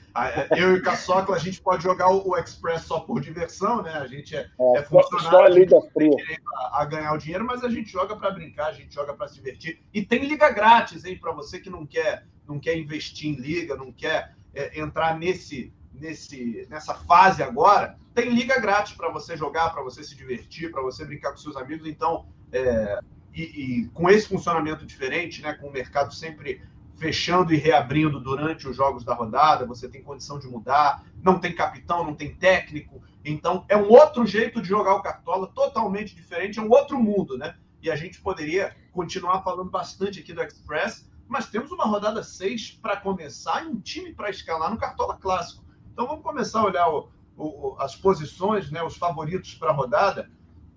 [0.57, 3.93] Eu e o Caçocla, a gente pode jogar o Express só por diversão, né?
[3.93, 6.17] A gente é, é, é funcionário, só a Liga Fria.
[6.57, 9.29] A, a, ganhar o dinheiro, mas a gente joga para brincar, a gente joga para
[9.29, 9.81] se divertir.
[9.93, 11.17] E tem liga grátis, hein?
[11.17, 15.73] Para você que não quer, não quer investir em liga, não quer é, entrar nesse,
[15.93, 20.81] nesse, nessa fase agora, tem liga grátis para você jogar, para você se divertir, para
[20.81, 21.87] você brincar com seus amigos.
[21.87, 22.99] Então, é,
[23.33, 26.61] e, e, com esse funcionamento diferente, né, com o mercado sempre
[27.01, 31.51] fechando e reabrindo durante os jogos da rodada, você tem condição de mudar, não tem
[31.51, 36.59] capitão, não tem técnico, então é um outro jeito de jogar o Cartola, totalmente diferente,
[36.59, 37.55] é um outro mundo, né?
[37.81, 42.77] E a gente poderia continuar falando bastante aqui do Express, mas temos uma rodada 6
[42.79, 45.65] para começar e um time para escalar no Cartola Clássico.
[45.91, 50.29] Então vamos começar a olhar o, o, as posições, né, os favoritos para a rodada.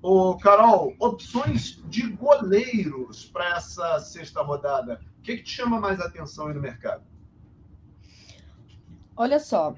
[0.07, 5.01] O Carol, opções de goleiros para essa sexta rodada.
[5.19, 7.03] O que, que te chama mais atenção aí no mercado?
[9.17, 9.75] Olha só,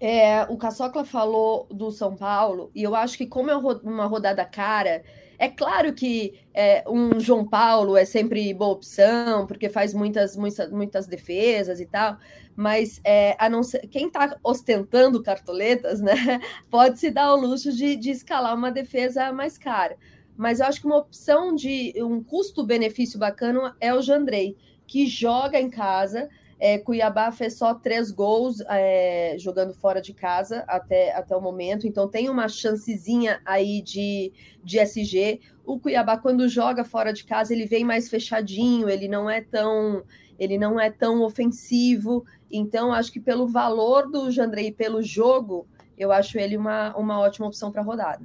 [0.00, 4.44] é, o Caçocla falou do São Paulo, e eu acho que, como é uma rodada
[4.44, 5.04] cara,
[5.40, 10.70] é claro que é, um João Paulo é sempre boa opção, porque faz muitas, muitas,
[10.70, 12.18] muitas defesas e tal,
[12.54, 16.12] mas é, a não ser, quem está ostentando cartoletas, né,
[16.70, 19.96] pode se dar o luxo de, de escalar uma defesa mais cara.
[20.36, 25.58] Mas eu acho que uma opção de um custo-benefício bacana é o Jandrei, que joga
[25.58, 26.28] em casa,
[26.60, 31.86] é, Cuiabá fez só três gols é, jogando fora de casa até, até o momento,
[31.86, 34.30] então tem uma chancezinha aí de,
[34.62, 35.40] de SG.
[35.64, 40.04] O Cuiabá, quando joga fora de casa, ele vem mais fechadinho, ele não é tão
[40.38, 42.24] ele não é tão ofensivo.
[42.50, 45.66] Então, acho que pelo valor do Jandrei e pelo jogo,
[45.98, 48.24] eu acho ele uma, uma ótima opção para rodada.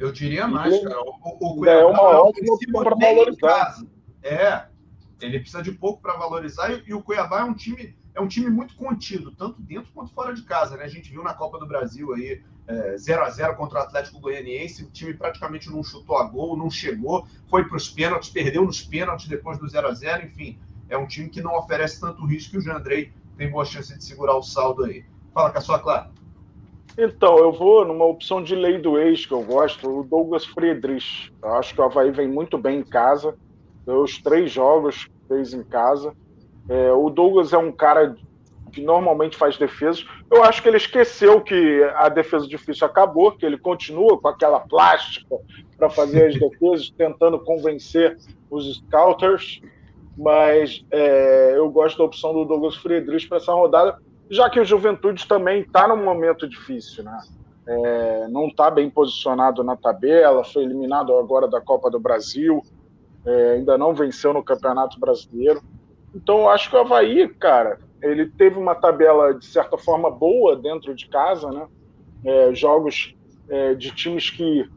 [0.00, 1.00] Eu diria mais, cara.
[1.00, 3.76] O, o, o Cuiabá é uma ótima opção para valorizar.
[4.22, 4.64] É,
[5.20, 8.26] ele precisa de pouco para valorizar e, e, o Cuiabá é um time é um
[8.26, 10.84] time muito contido, tanto dentro quanto fora de casa, né?
[10.84, 12.42] A gente viu na Copa do Brasil aí
[12.96, 16.56] 0 é, a 0 contra o Atlético Goianiense, o time praticamente não chutou a gol,
[16.56, 20.58] não chegou, foi para os pênaltis, perdeu nos pênaltis depois do 0 a 0 enfim,
[20.88, 24.04] é um time que não oferece tanto risco e o Jandrei tem boa chance de
[24.04, 25.04] segurar o saldo aí.
[25.32, 26.10] Fala com a sua Clara.
[26.96, 31.32] Então, eu vou numa opção de lei do ex que eu gosto, o Douglas Friedrich.
[31.40, 33.36] Eu acho que o Havaí vem muito bem em casa.
[33.88, 36.12] Deu os três jogos fez em casa.
[36.68, 38.14] É, o Douglas é um cara
[38.70, 40.04] que normalmente faz defesas.
[40.30, 44.60] Eu acho que ele esqueceu que a defesa difícil acabou, que ele continua com aquela
[44.60, 45.34] plástica
[45.78, 48.18] para fazer as defesas, tentando convencer
[48.50, 49.62] os scouters.
[50.18, 53.96] Mas é, eu gosto da opção do Douglas Friedrich para essa rodada,
[54.28, 57.18] já que o Juventude também está num momento difícil, né?
[57.66, 62.62] É, não está bem posicionado na tabela, foi eliminado agora da Copa do Brasil,
[63.24, 65.62] é, ainda não venceu no Campeonato Brasileiro.
[66.14, 70.56] Então eu acho que o Havaí, cara, ele teve uma tabela de certa forma boa
[70.56, 71.66] dentro de casa, né?
[72.24, 73.14] É, jogos
[73.48, 74.68] é, de times que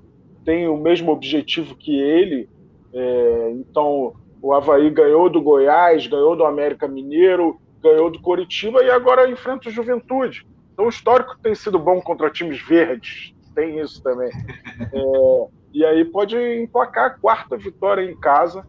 [0.43, 2.49] têm o mesmo objetivo que ele.
[2.93, 8.89] É, então, o Havaí ganhou do Goiás, ganhou do América Mineiro, ganhou do Coritiba e
[8.89, 10.45] agora enfrenta o Juventude.
[10.73, 14.31] Então, o histórico tem sido bom contra times verdes, tem isso também.
[14.93, 18.65] É, e aí pode emplacar a quarta vitória em casa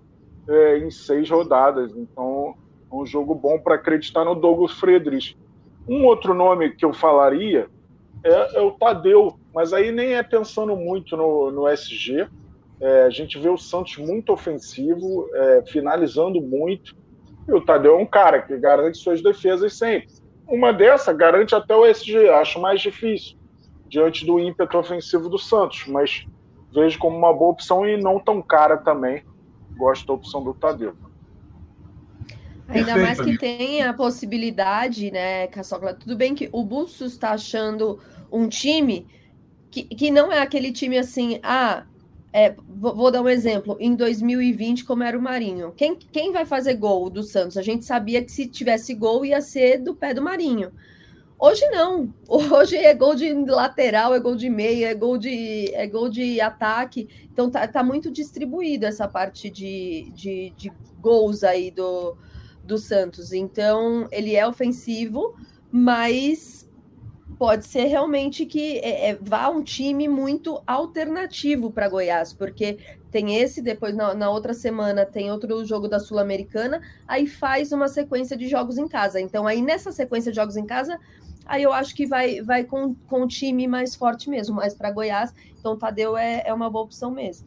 [0.48, 1.94] é, em seis rodadas.
[1.96, 2.54] Então,
[2.90, 5.36] é um jogo bom para acreditar no Douglas Friedrich.
[5.88, 7.68] Um outro nome que eu falaria
[8.24, 12.28] é, é, o Tadeu, mas aí nem é pensando muito no, no SG.
[12.80, 16.96] É, a gente vê o Santos muito ofensivo, é, finalizando muito.
[17.48, 20.08] E o Tadeu é um cara que garante suas defesas sempre.
[20.46, 23.36] Uma dessa garante até o SG, acho mais difícil,
[23.88, 26.26] diante do ímpeto ofensivo do Santos, mas
[26.72, 29.22] vejo como uma boa opção e não tão cara também.
[29.76, 30.94] Gosto da opção do Tadeu.
[32.68, 35.92] Ainda mais que tem a possibilidade, né, Caçocla?
[35.92, 37.98] Tudo bem que o Bustos está achando
[38.30, 39.06] um time
[39.70, 41.84] que, que não é aquele time assim, ah,
[42.32, 45.72] é, vou, vou, dar um exemplo, em 2020, como era o Marinho.
[45.76, 47.56] Quem, quem vai fazer gol do Santos?
[47.56, 50.72] A gente sabia que se tivesse gol ia ser do pé do Marinho.
[51.44, 52.14] Hoje não.
[52.30, 56.40] Hoje é gol de lateral, é gol de meia, é gol de, é gol de
[56.40, 57.08] ataque.
[57.32, 62.16] Então tá, tá muito distribuído essa parte de, de, de gols aí do,
[62.62, 63.32] do Santos.
[63.32, 65.34] Então, ele é ofensivo,
[65.68, 66.70] mas
[67.36, 72.78] pode ser realmente que é, é, vá um time muito alternativo para Goiás, porque
[73.10, 77.88] tem esse, depois na, na, outra semana tem outro jogo da Sul-Americana, aí faz uma
[77.88, 79.20] sequência de jogos em casa.
[79.20, 81.00] Então, aí nessa sequência de jogos em casa,
[81.52, 84.90] aí eu acho que vai, vai com, com um time mais forte mesmo, mais para
[84.90, 85.34] Goiás.
[85.60, 87.46] Então, Tadeu é, é uma boa opção mesmo.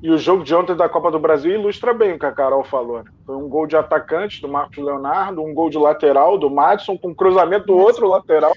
[0.00, 2.62] E o jogo de ontem da Copa do Brasil ilustra bem o que a Carol
[2.62, 3.02] falou.
[3.02, 3.10] Né?
[3.24, 7.12] Foi um gol de atacante do Marcos Leonardo, um gol de lateral do Madison, com
[7.12, 8.52] cruzamento do outro lateral,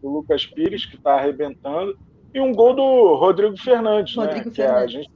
[0.00, 1.98] do Lucas Pires, que está arrebentando,
[2.32, 4.26] e um gol do Rodrigo Fernandes, né?
[4.26, 4.54] Rodrigo né?
[4.54, 5.06] Fernandes.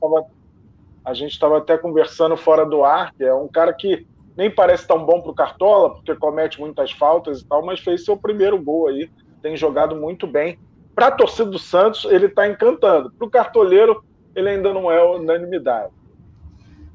[1.05, 4.05] A gente estava até conversando fora do ar, que é um cara que
[4.39, 8.05] nem parece tão bom para o Cartola, porque comete muitas faltas e tal, mas fez
[8.05, 9.11] seu primeiro gol aí,
[9.43, 10.57] tem jogado muito bem.
[10.95, 13.11] Para a torcida do Santos, ele está encantando.
[13.11, 14.05] Para o cartoleiro,
[14.37, 15.93] ele ainda não é unanimidade.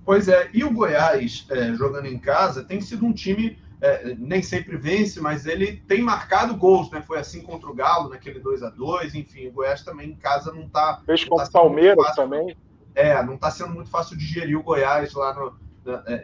[0.06, 4.42] Pois é, e o Goiás, é, jogando em casa, tem sido um time, é, nem
[4.42, 7.02] sempre vence, mas ele tem marcado gols, né?
[7.02, 10.54] Foi assim contra o Galo, naquele 2 a 2 enfim, o Goiás também em casa
[10.54, 11.02] não está.
[11.06, 12.56] Fez contra o tá Palmeiras também.
[12.96, 15.58] É, não está sendo muito fácil de gerir o Goiás lá no,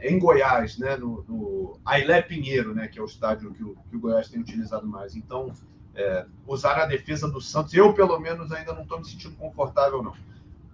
[0.04, 0.96] em Goiás, né?
[0.96, 2.88] No, no Ailé Pinheiro, né?
[2.88, 5.16] Que é o estádio que o, que o Goiás tem utilizado mais.
[5.16, 5.52] Então,
[5.96, 10.02] é, usar a defesa do Santos, eu pelo menos ainda não estou me sentindo confortável,
[10.02, 10.14] não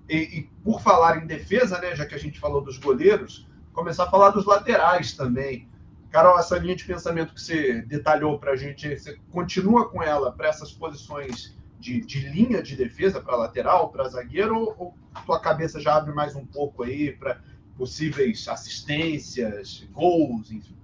[0.10, 4.06] e, e, por falar em defesa, né, já que a gente falou dos goleiros, começar
[4.06, 5.68] a falar dos laterais também.
[6.12, 10.32] Carol, essa linha de pensamento que você detalhou para a gente, você continua com ela
[10.32, 14.96] para essas posições de, de, linha de defesa, para lateral, para zagueiro, ou, ou
[15.26, 17.42] tua cabeça já abre mais um pouco aí para
[17.78, 20.76] possíveis assistências, gols, enfim?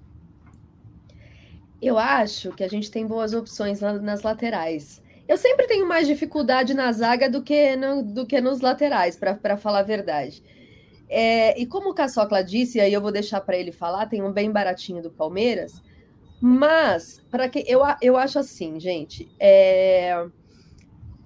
[1.81, 5.01] Eu acho que a gente tem boas opções nas laterais.
[5.27, 9.57] Eu sempre tenho mais dificuldade na zaga do que, no, do que nos laterais, para
[9.57, 10.43] falar a verdade.
[11.09, 14.31] É, e como o Caçocla disse, aí eu vou deixar para ele falar, tem um
[14.31, 15.81] bem baratinho do Palmeiras,
[16.39, 20.25] mas para que eu, eu acho assim, gente, é,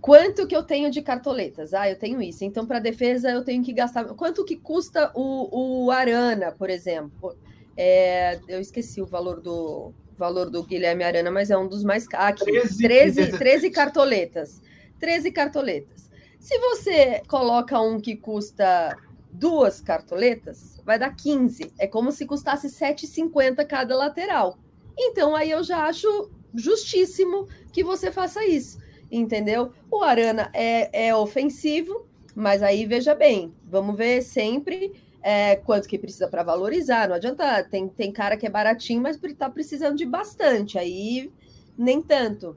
[0.06, 1.74] quanto que eu tenho de cartoletas?
[1.74, 2.46] Ah, eu tenho isso.
[2.46, 4.06] Então, para defesa, eu tenho que gastar.
[4.14, 7.36] Quanto que custa o, o Arana, por exemplo?
[7.76, 12.08] É, eu esqueci o valor do, valor do Guilherme Arana, mas é um dos mais
[12.08, 12.40] caros.
[12.40, 14.62] 13, 13, 13 cartoletas.
[15.00, 16.08] 13 cartoletas.
[16.40, 18.96] Se você coloca um que custa
[19.32, 21.74] duas cartoletas, vai dar 15.
[21.80, 24.60] É como se custasse 7,50 cada lateral.
[24.96, 28.78] Então aí eu já acho justíssimo que você faça isso,
[29.12, 29.72] entendeu?
[29.90, 35.98] O Arana é, é ofensivo, mas aí veja bem, vamos ver sempre é, quanto que
[35.98, 37.08] precisa para valorizar.
[37.08, 41.32] Não adianta, tem, tem cara que é baratinho, mas está precisando de bastante, aí
[41.78, 42.56] nem tanto.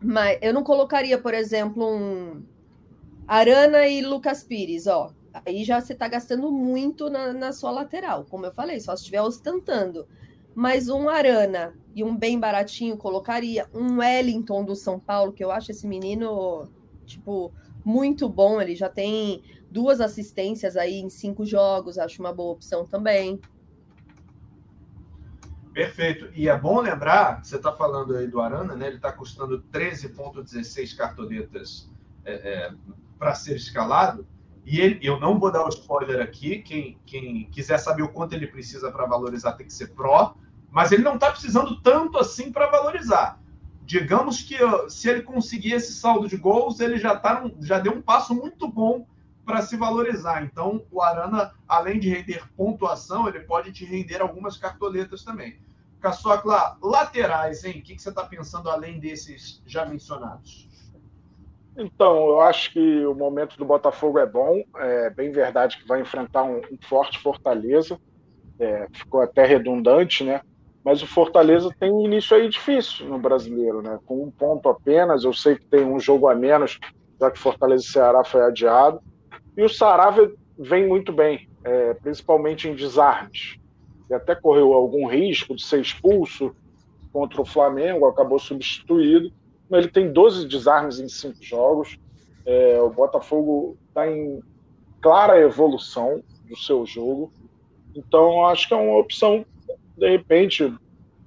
[0.00, 2.42] Mas eu não colocaria, por exemplo, um
[3.26, 5.10] Arana e Lucas Pires, ó.
[5.44, 9.02] Aí já você está gastando muito na, na sua lateral, como eu falei, só se
[9.02, 10.06] estiver ostentando.
[10.54, 13.66] Mas um Arana e um bem baratinho colocaria.
[13.72, 16.68] Um Wellington do São Paulo, que eu acho esse menino,
[17.06, 18.60] tipo, muito bom.
[18.60, 23.40] Ele já tem duas assistências aí em cinco jogos, acho uma boa opção também.
[25.72, 26.28] Perfeito.
[26.34, 28.88] E é bom lembrar, você está falando aí do Arana, né?
[28.88, 31.90] Ele está custando 13,16 cartoletas
[32.26, 32.72] é, é,
[33.18, 34.26] para ser escalado.
[34.66, 36.58] E ele, eu não vou dar o spoiler aqui.
[36.58, 40.34] Quem, quem quiser saber o quanto ele precisa para valorizar tem que ser pró.
[40.76, 43.40] Mas ele não está precisando tanto assim para valorizar.
[43.80, 44.58] Digamos que
[44.90, 48.68] se ele conseguir esse saldo de gols, ele já, tá, já deu um passo muito
[48.68, 49.06] bom
[49.42, 50.42] para se valorizar.
[50.42, 55.58] Então, o Arana, além de render pontuação, ele pode te render algumas cartoletas também.
[55.98, 57.78] Caçocla, laterais, hein?
[57.78, 60.68] O que, que você está pensando além desses já mencionados?
[61.74, 64.62] Então, eu acho que o momento do Botafogo é bom.
[64.76, 67.98] É bem verdade que vai enfrentar um, um forte Fortaleza.
[68.58, 70.42] É, ficou até redundante, né?
[70.86, 73.98] Mas o Fortaleza tem um início aí difícil no brasileiro, né?
[74.06, 75.24] Com um ponto apenas.
[75.24, 76.78] Eu sei que tem um jogo a menos,
[77.20, 79.00] já que Fortaleza e Ceará foi adiado.
[79.56, 83.56] E o Saravia vem muito bem, é, principalmente em desarmes.
[84.08, 86.54] E até correu algum risco de ser expulso
[87.12, 89.32] contra o Flamengo, acabou substituído
[89.70, 91.98] ele tem 12 desarmes em cinco jogos.
[92.44, 94.40] É, o Botafogo está em
[95.00, 97.32] clara evolução do seu jogo.
[97.94, 99.44] Então, acho que é uma opção,
[99.96, 100.72] de repente,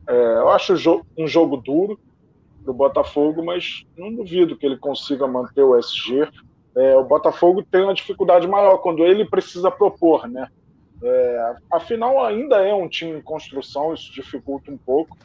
[0.07, 0.73] é, eu acho
[1.17, 1.99] um jogo duro
[2.61, 6.27] do Botafogo, mas não duvido que ele consiga manter o SG.
[6.75, 10.47] É, o Botafogo tem uma dificuldade maior quando ele precisa propor, né?
[11.01, 15.17] É, afinal, ainda é um time em construção, isso dificulta um pouco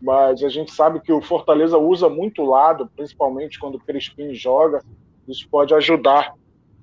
[0.00, 4.82] mas a gente sabe que o Fortaleza usa muito lado, principalmente quando o Crispim joga,
[5.26, 6.34] isso pode ajudar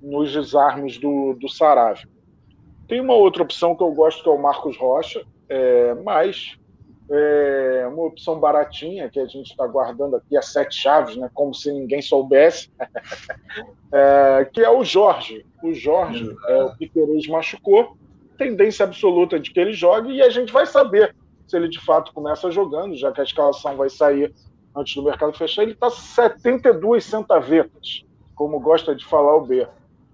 [0.01, 2.07] nos desarmes do, do Saravia.
[2.87, 6.57] Tem uma outra opção que eu gosto, que é o Marcos Rocha, é, mas
[7.09, 11.53] é uma opção baratinha que a gente está guardando aqui a sete chaves, né, como
[11.53, 12.71] se ninguém soubesse,
[13.91, 15.45] é, que é o Jorge.
[15.63, 17.95] O Jorge, é, o Piqueires machucou,
[18.37, 21.15] tendência absoluta de que ele jogue e a gente vai saber
[21.47, 24.33] se ele de fato começa jogando, já que a escalação vai sair
[24.75, 28.03] antes do mercado fechar, ele está 72 centavetas,
[28.33, 29.65] como gosta de falar o B.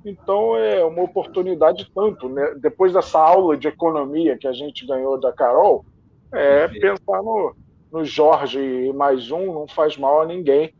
[0.03, 2.55] Então é uma oportunidade tanto, né?
[2.57, 5.85] depois dessa aula de economia que a gente ganhou da Carol,
[6.33, 7.55] é pensar no,
[7.91, 10.73] no Jorge e mais um não faz mal a ninguém,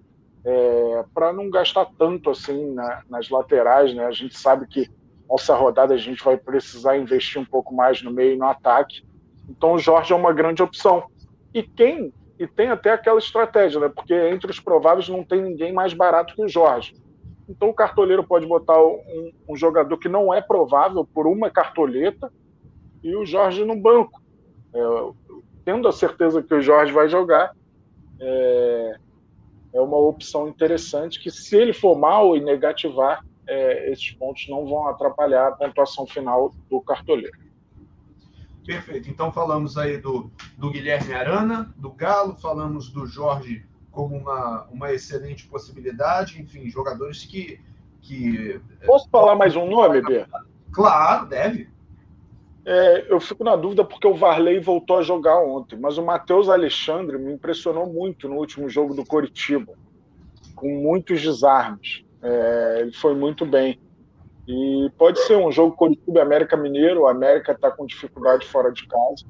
[0.44, 4.06] é, para não gastar tanto assim na, nas laterais, né?
[4.06, 4.90] A gente sabe que
[5.30, 9.04] nessa rodada a gente vai precisar investir um pouco mais no meio e no ataque.
[9.48, 11.04] Então o Jorge é uma grande opção.
[11.54, 13.90] E quem e tem até aquela estratégia, né?
[13.94, 16.96] Porque entre os prováveis não tem ninguém mais barato que o Jorge.
[17.52, 22.32] Então o cartoleiro pode botar um, um jogador que não é provável por uma cartoleta
[23.04, 24.22] e o Jorge no banco.
[24.74, 24.80] É,
[25.66, 27.54] tendo a certeza que o Jorge vai jogar,
[28.22, 28.96] é,
[29.74, 34.66] é uma opção interessante que, se ele for mal e negativar, é, esses pontos não
[34.66, 37.38] vão atrapalhar a pontuação final do cartoleiro.
[38.66, 39.10] Perfeito.
[39.10, 44.91] Então falamos aí do, do Guilherme Arana, do Galo, falamos do Jorge como uma, uma
[44.93, 47.60] excelente possibilidade, enfim, jogadores que.
[48.01, 50.25] que Posso falar mais um nome, Bê?
[50.71, 51.69] Claro, deve.
[52.63, 56.47] É, eu fico na dúvida porque o Varley voltou a jogar ontem, mas o Matheus
[56.47, 59.73] Alexandre me impressionou muito no último jogo do Coritiba,
[60.56, 62.06] com muitos desarmes.
[62.21, 63.80] É, ele foi muito bem.
[64.47, 68.71] E pode ser um jogo Curitiba e América Mineiro, o América está com dificuldade fora
[68.71, 69.25] de casa.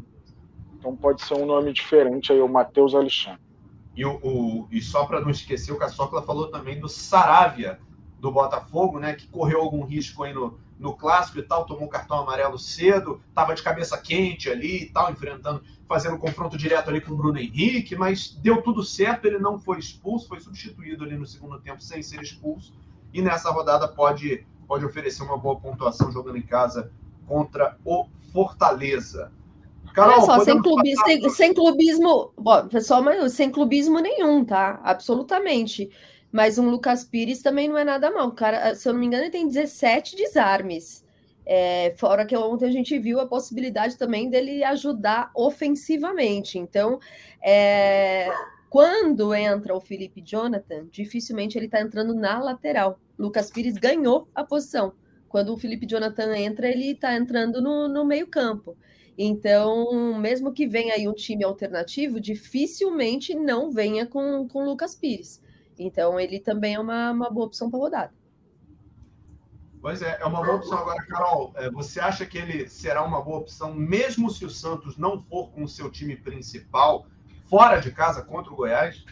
[0.78, 3.51] Então pode ser um nome diferente aí, o Matheus Alexandre.
[3.96, 7.80] E, o, o e só para não esquecer, o Caçocla falou também do Saravia,
[8.20, 9.14] do Botafogo, né?
[9.14, 13.54] Que correu algum risco aí no, no clássico e tal, tomou cartão amarelo cedo, estava
[13.54, 17.96] de cabeça quente ali e tal, enfrentando, fazendo confronto direto ali com o Bruno Henrique,
[17.96, 22.02] mas deu tudo certo, ele não foi expulso, foi substituído ali no segundo tempo sem
[22.02, 22.74] ser expulso,
[23.14, 26.94] e nessa rodada pode pode oferecer uma boa pontuação jogando em casa
[27.28, 29.30] contra o Fortaleza.
[29.94, 34.80] Carol, Olha só, sem, clubi sem, sem, clubismo, bom, pessoal, mas sem clubismo nenhum, tá?
[34.84, 35.89] Absolutamente.
[36.32, 38.32] Mas um Lucas Pires também não é nada mal.
[38.32, 41.04] cara, se eu não me engano, ele tem 17 desarmes.
[41.46, 46.58] É, fora que ontem a gente viu a possibilidade também dele ajudar ofensivamente.
[46.58, 47.00] Então,
[47.44, 48.30] é,
[48.70, 52.98] quando entra o Felipe Jonathan, dificilmente ele está entrando na lateral.
[53.20, 54.94] Lucas Pires ganhou a posição.
[55.28, 58.78] Quando o Felipe Jonathan entra, ele está entrando no, no meio-campo.
[59.18, 65.41] Então, mesmo que venha aí um time alternativo, dificilmente não venha com o Lucas Pires.
[65.78, 68.14] Então, ele também é uma, uma boa opção para rodada.
[69.82, 70.78] Pois é, é uma boa opção.
[70.78, 74.97] Agora, Carol, é, você acha que ele será uma boa opção, mesmo se o Santos
[74.97, 77.05] não for com o seu time principal?
[77.51, 79.03] fora de casa contra o Goiás.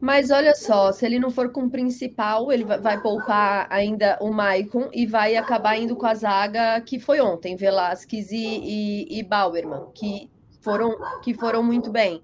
[0.00, 4.30] Mas olha só, se ele não for com o principal, ele vai poupar ainda o
[4.32, 9.22] Maicon e vai acabar indo com a zaga que foi ontem, Velasquez e, e, e
[9.22, 10.30] Bauerman, que
[10.60, 12.22] foram, que foram muito bem.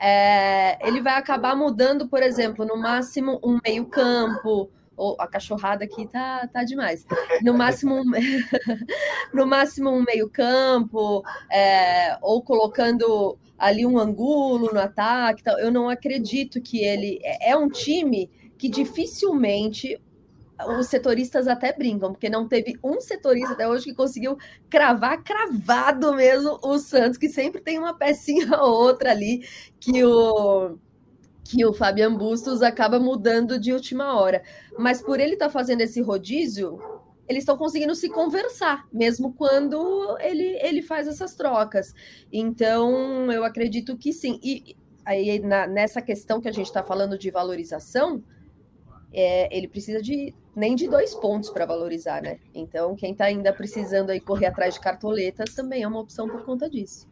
[0.00, 4.68] É, ele vai acabar mudando, por exemplo, no máximo um meio-campo,
[5.02, 7.04] ou a cachorrada aqui tá, tá demais.
[7.42, 8.04] No máximo, um,
[9.34, 15.42] no máximo um meio-campo, é, ou colocando ali um angulo no ataque.
[15.58, 20.00] Eu não acredito que ele é, é um time que dificilmente
[20.78, 24.38] os setoristas até brincam, porque não teve um setorista até hoje que conseguiu
[24.70, 29.44] cravar cravado mesmo o Santos, que sempre tem uma pecinha ou outra ali
[29.80, 30.78] que o
[31.52, 34.42] que o Fabian Bustos acaba mudando de última hora.
[34.78, 36.80] Mas por ele estar tá fazendo esse rodízio,
[37.28, 41.92] eles estão conseguindo se conversar, mesmo quando ele, ele faz essas trocas.
[42.32, 44.40] Então, eu acredito que sim.
[44.42, 44.74] E
[45.04, 48.24] aí, na, nessa questão que a gente está falando de valorização,
[49.12, 52.38] é, ele precisa de nem de dois pontos para valorizar, né?
[52.54, 56.44] Então, quem está ainda precisando aí correr atrás de cartoletas também é uma opção por
[56.46, 57.06] conta disso.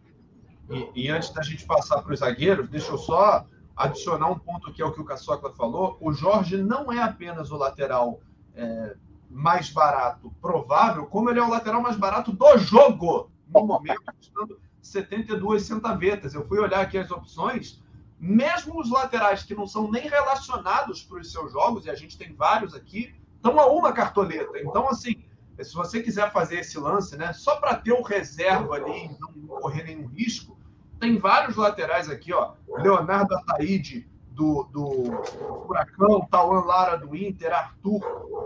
[0.71, 3.47] E, e antes da gente passar para os zagueiros, deixa eu só
[3.81, 5.97] adicionar um ponto que é o que o Caçocla falou.
[6.01, 8.21] O Jorge não é apenas o lateral
[8.55, 8.95] é,
[9.31, 14.61] mais barato provável, como ele é o lateral mais barato do jogo, no momento, custando
[14.83, 16.35] 72 centavetas.
[16.35, 17.83] Eu fui olhar aqui as opções,
[18.19, 22.19] mesmo os laterais que não são nem relacionados para os seus jogos, e a gente
[22.19, 24.59] tem vários aqui, estão a uma cartoleta.
[24.59, 25.25] Então, assim,
[25.59, 29.59] se você quiser fazer esse lance, né, só para ter o reserva ali e não
[29.59, 30.60] correr nenhum risco,
[31.01, 32.53] tem vários laterais aqui, ó.
[32.69, 34.09] Leonardo Ataíde,
[34.41, 35.23] do, do
[35.67, 38.01] Furacão, Tauan Lara do Inter, Arthur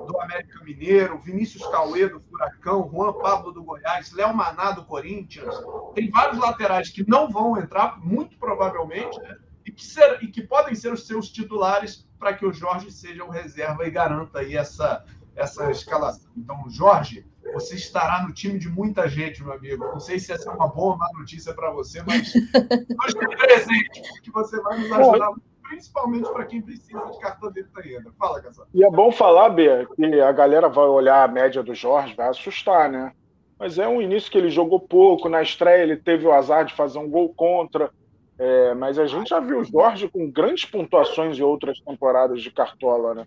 [0.08, 5.54] do América Mineiro, Vinícius Cauê do Furacão, Juan Pablo do Goiás, Léo Maná do Corinthians.
[5.94, 9.36] Tem vários laterais que não vão entrar, muito provavelmente, né?
[9.64, 13.24] e, que ser, e que podem ser os seus titulares para que o Jorge seja
[13.24, 15.04] o reserva e garanta aí essa,
[15.36, 16.30] essa escalação.
[16.36, 19.84] Então, Jorge, você estará no time de muita gente, meu amigo.
[19.84, 24.02] Não sei se essa é uma boa ou má notícia para você, mas hoje presente,
[24.12, 25.32] porque você vai nos ajudar
[25.62, 28.12] principalmente para quem precisa de cartão de ainda.
[28.18, 28.66] Fala, Casal.
[28.74, 32.28] E é bom falar, Bia, que a galera vai olhar a média do Jorge, vai
[32.28, 33.12] assustar, né?
[33.58, 36.74] Mas é um início que ele jogou pouco, na estreia ele teve o azar de
[36.74, 37.90] fazer um gol contra.
[38.36, 42.50] É, mas a gente já viu o Jorge com grandes pontuações em outras temporadas de
[42.50, 43.26] Cartola, né?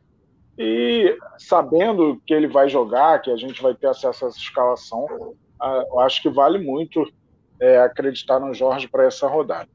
[0.57, 5.35] E sabendo que ele vai jogar, que a gente vai ter acesso a essa escalação,
[5.61, 7.03] eu acho que vale muito
[7.59, 9.69] é, acreditar no Jorge para essa rodada.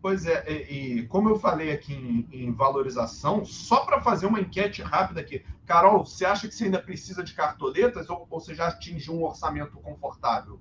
[0.00, 4.40] Pois é, e, e, como eu falei aqui em, em valorização, só para fazer uma
[4.40, 8.54] enquete rápida aqui, Carol, você acha que você ainda precisa de cartoletas ou, ou você
[8.54, 10.60] já atingiu um orçamento confortável?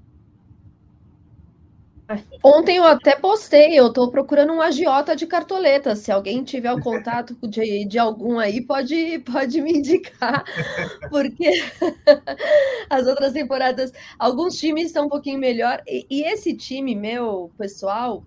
[2.42, 6.00] Ontem eu até postei, eu estou procurando um agiota de cartoletas.
[6.00, 10.46] Se alguém tiver o contato de, de algum aí, pode, pode me indicar,
[11.10, 11.50] porque
[12.90, 15.82] as outras temporadas, alguns times estão um pouquinho melhor.
[15.86, 18.24] E, e esse time meu, pessoal,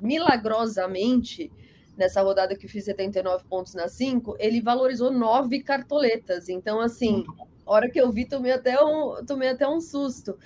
[0.00, 1.52] milagrosamente,
[1.96, 6.48] nessa rodada que fiz 79 pontos na 5, ele valorizou nove cartoletas.
[6.48, 7.26] Então, assim,
[7.66, 10.38] hora que eu vi, tomei até um, tomei até um susto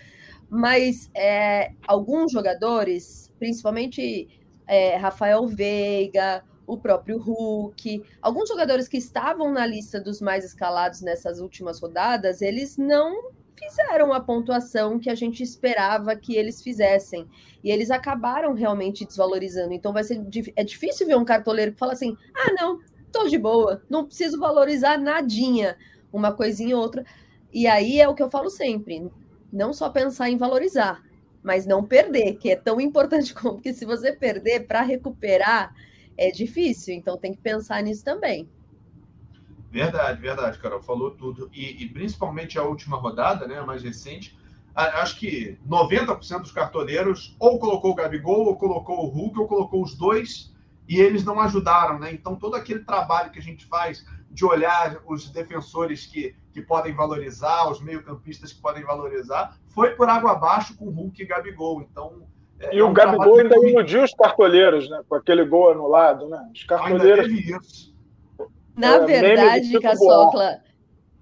[0.48, 4.28] mas é, alguns jogadores, principalmente
[4.66, 11.00] é, Rafael Veiga, o próprio Hulk, alguns jogadores que estavam na lista dos mais escalados
[11.00, 17.26] nessas últimas rodadas, eles não fizeram a pontuação que a gente esperava que eles fizessem.
[17.62, 19.72] E eles acabaram realmente desvalorizando.
[19.72, 20.20] Então vai ser
[20.54, 22.80] é difícil ver um cartoleiro que fala assim: "Ah, não,
[23.10, 25.76] tô de boa, não preciso valorizar nadinha,
[26.12, 27.04] uma coisinha ou outra".
[27.52, 29.10] E aí é o que eu falo sempre,
[29.56, 31.02] não só pensar em valorizar,
[31.42, 35.74] mas não perder, que é tão importante como que se você perder para recuperar
[36.16, 38.48] é difícil, então tem que pensar nisso também.
[39.70, 41.50] Verdade, verdade, Carol, falou tudo.
[41.52, 44.38] E, e principalmente a última rodada, né, a mais recente,
[44.74, 49.82] acho que 90% dos cartoleiros ou colocou o Gabigol, ou colocou o Hulk, ou colocou
[49.82, 50.54] os dois,
[50.88, 52.12] e eles não ajudaram, né?
[52.12, 56.94] Então todo aquele trabalho que a gente faz de olhar os defensores que que podem
[56.94, 61.82] valorizar, os meio-campistas que podem valorizar, foi por água abaixo com Hulk e Gabigol.
[61.82, 62.22] Então,
[62.58, 65.02] é, e é um o Gabigol ainda iludiu os cartoleiros, né?
[65.06, 66.48] Com aquele gol anulado, né?
[66.54, 67.94] Os cartoleiros.
[68.74, 70.62] Na é, verdade, Caçocla,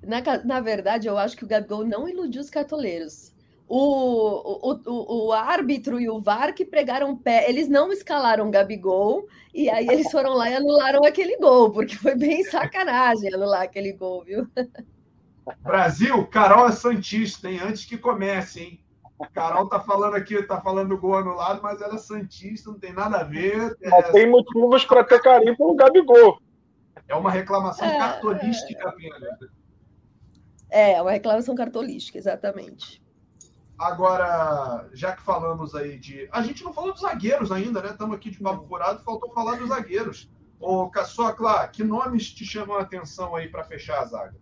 [0.00, 3.33] na, na verdade, eu acho que o Gabigol não iludiu os cartoleiros.
[3.66, 9.26] O, o, o, o, árbitro e o VAR que pregaram pé, eles não escalaram Gabigol,
[9.54, 13.92] e aí eles foram lá e anularam aquele gol, porque foi bem sacanagem anular aquele
[13.92, 14.46] gol, viu?
[15.62, 17.60] Brasil, Carol é Santista, hein?
[17.62, 18.84] Antes que comece, hein?
[19.32, 22.92] Carol tá falando aqui, tá falando do gol anulado, mas ela é Santista, não tem
[22.92, 23.76] nada a ver.
[23.80, 24.02] É...
[24.12, 26.38] tem motivos para ter carinho pelo Gabigol.
[27.08, 27.98] É uma reclamação é...
[27.98, 29.22] cartolística apenas.
[30.70, 33.03] É, é uma reclamação cartolística, exatamente.
[33.78, 36.28] Agora, já que falamos aí de.
[36.30, 37.90] A gente não falou dos zagueiros ainda, né?
[37.90, 40.30] Estamos aqui de papo furado, faltou falar dos zagueiros.
[40.60, 44.36] Ô, Caçocla, que nomes te chamam a atenção aí para fechar a zaga?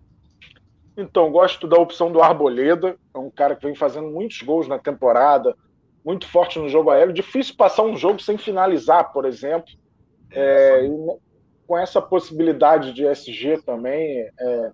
[0.97, 4.78] Então, gosto da opção do Arboleda, é um cara que vem fazendo muitos gols na
[4.78, 5.57] temporada,
[6.05, 7.14] muito forte no jogo aéreo.
[7.14, 9.72] Difícil passar um jogo sem finalizar, por exemplo.
[10.30, 10.83] É,
[11.66, 14.70] com essa possibilidade de SG também, é,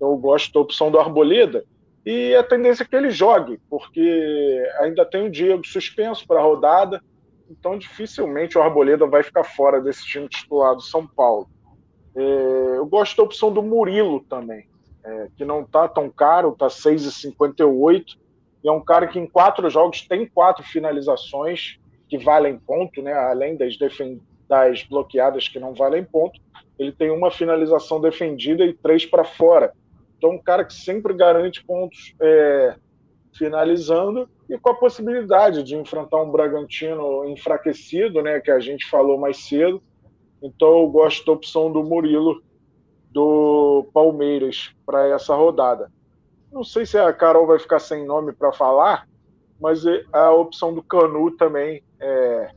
[0.00, 1.64] eu gosto da opção do Arboleda.
[2.06, 6.42] E a tendência é que ele jogue, porque ainda tem o Diego suspenso para a
[6.42, 7.02] rodada,
[7.50, 11.48] então dificilmente o Arboleda vai ficar fora desse time titular do São Paulo.
[12.14, 12.22] É,
[12.76, 14.68] eu gosto da opção do Murilo também
[15.06, 18.16] é, que não está tão caro, está 6,58.
[18.64, 21.78] E é um cara que em quatro jogos tem quatro finalizações
[22.08, 23.12] que valem ponto, né?
[23.12, 23.76] além das,
[24.48, 26.40] das bloqueadas que não valem ponto.
[26.76, 29.72] Ele tem uma finalização defendida e três para fora.
[30.16, 32.76] Então, um cara que sempre garante pontos é,
[33.34, 39.18] finalizando e com a possibilidade de enfrentar um Bragantino enfraquecido, né, que a gente falou
[39.18, 39.82] mais cedo.
[40.42, 42.42] Então, eu gosto da opção do Murilo
[43.10, 45.90] do Palmeiras para essa rodada.
[46.52, 49.08] Não sei se a Carol vai ficar sem nome para falar,
[49.60, 52.50] mas a opção do Canu também é,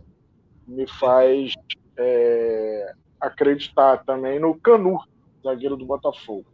[0.67, 1.53] me faz
[1.97, 4.99] é, acreditar também no Canu,
[5.43, 6.45] zagueiro do Botafogo.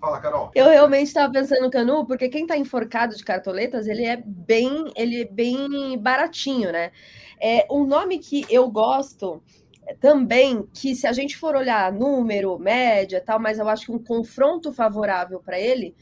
[0.00, 0.50] Fala, Carol.
[0.54, 4.90] Eu realmente estava pensando no Canu, porque quem está enforcado de cartoletas, ele é bem,
[4.96, 6.90] ele é bem baratinho, né?
[7.38, 9.42] É um nome que eu gosto
[10.00, 13.98] também que se a gente for olhar número, média, tal, mas eu acho que um
[13.98, 15.94] confronto favorável para ele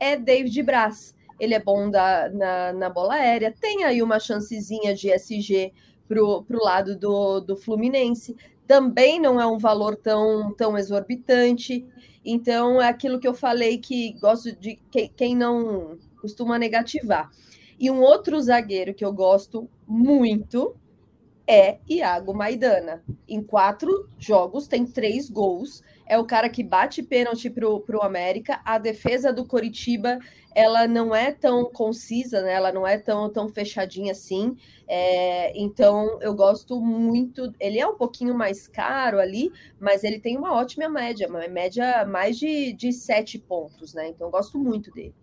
[0.00, 1.14] é David Braz.
[1.38, 5.72] Ele é bom da, na, na bola aérea, tem aí uma chancezinha de SG
[6.08, 8.36] para o lado do, do Fluminense.
[8.66, 11.86] Também não é um valor tão, tão exorbitante.
[12.28, 17.30] Então, é aquilo que eu falei que gosto de quem, quem não costuma negativar.
[17.78, 20.74] E um outro zagueiro que eu gosto muito,
[21.46, 23.04] é Iago Maidana.
[23.28, 25.84] Em quatro jogos, tem três gols.
[26.06, 28.60] É o cara que bate pênalti para o América.
[28.64, 30.18] A defesa do Coritiba
[30.54, 32.54] ela não é tão concisa, né?
[32.54, 34.56] ela não é tão, tão fechadinha assim.
[34.88, 37.52] É, então, eu gosto muito.
[37.60, 42.06] Ele é um pouquinho mais caro ali, mas ele tem uma ótima média, uma média
[42.06, 44.08] mais de, de sete pontos, né?
[44.08, 45.14] Então, eu gosto muito dele.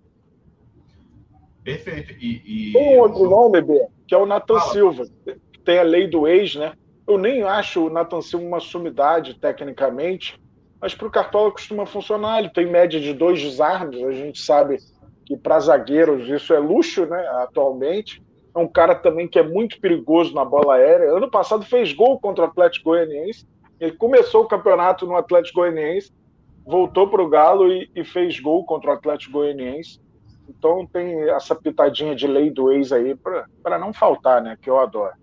[1.63, 2.13] Perfeito.
[2.19, 2.73] E, e...
[2.73, 5.05] Tem um outro nome, B, que é o Nathan Silva
[5.63, 6.73] tem a lei do ex, né?
[7.07, 10.39] Eu nem acho o Nathan Silva uma sumidade tecnicamente,
[10.83, 12.39] mas para o Cartola costuma funcionar.
[12.39, 14.03] Ele tem média de dois desarmes.
[14.03, 14.79] A gente sabe
[15.25, 17.25] que para zagueiros isso é luxo, né?
[17.43, 18.21] Atualmente.
[18.53, 21.15] É um cara também que é muito perigoso na bola aérea.
[21.15, 23.47] Ano passado fez gol contra o Atlético Goianiense.
[23.79, 26.11] Ele começou o campeonato no Atlético Goianiense,
[26.65, 30.01] voltou para o Galo e, e, fez gol contra o Atlético Goianiense.
[30.49, 34.57] Então tem essa pitadinha de lei do ex aí para não faltar, né?
[34.61, 35.13] Que eu adoro.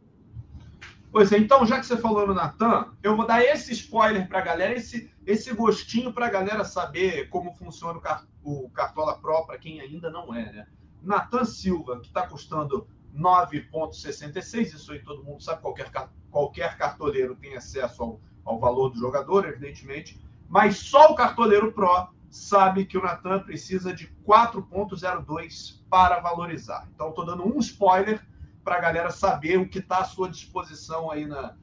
[1.12, 4.38] Pois é, então, já que você falou no Natan, eu vou dar esse spoiler para
[4.38, 8.00] a galera, esse, esse gostinho para a galera saber como funciona
[8.42, 10.66] o, o Cartola Pro, para quem ainda não é, né?
[11.02, 15.90] Natan Silva, que está custando 9,66, isso aí todo mundo sabe, qualquer,
[16.30, 22.08] qualquer cartoleiro tem acesso ao, ao valor do jogador, evidentemente, mas só o cartoleiro Pro
[22.30, 26.88] sabe que o Natan precisa de 4,02 para valorizar.
[26.94, 28.24] Então, estou dando um spoiler
[28.62, 31.56] para a galera saber o que está à sua disposição aí na,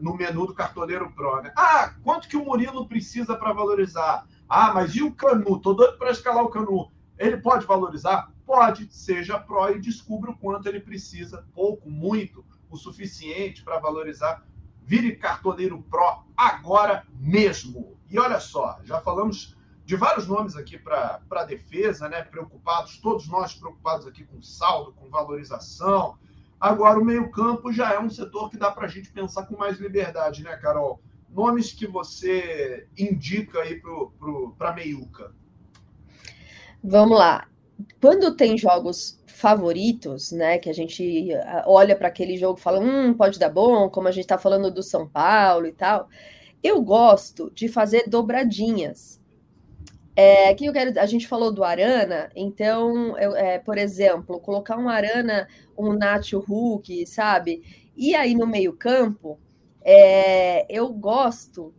[0.00, 1.42] no menu do Cartoleiro Pro.
[1.42, 1.52] Né?
[1.56, 4.26] Ah, quanto que o Murilo precisa para valorizar?
[4.48, 5.58] Ah, mas e o Canu?
[5.60, 6.90] Tô doido para escalar o Canu.
[7.18, 8.32] Ele pode valorizar?
[8.44, 14.44] Pode, seja Pro e descubra o quanto ele precisa, pouco, muito, o suficiente para valorizar.
[14.84, 17.96] Vire Cartoleiro Pro agora mesmo.
[18.10, 22.22] E olha só, já falamos de vários nomes aqui para defesa, né?
[22.22, 26.18] Preocupados, todos nós preocupados aqui com saldo, com valorização.
[26.62, 29.80] Agora, o meio-campo já é um setor que dá para a gente pensar com mais
[29.80, 31.02] liberdade, né, Carol?
[31.28, 33.82] Nomes que você indica aí
[34.56, 35.34] para a meiuca.
[36.80, 37.48] Vamos lá.
[38.00, 42.78] Quando tem jogos favoritos, né, que a gente ah, olha para aquele jogo e fala,
[42.78, 46.08] hum, pode dar bom, como a gente está falando do São Paulo e tal,
[46.62, 49.20] eu gosto de fazer dobradinhas.
[50.14, 50.98] É, aqui eu quero.
[51.00, 56.38] A gente falou do Arana, então, eu, é, por exemplo, colocar um Arana, um Nacho
[56.40, 57.62] Hulk, sabe?
[57.96, 59.38] E aí no meio-campo,
[59.82, 61.74] é, eu gosto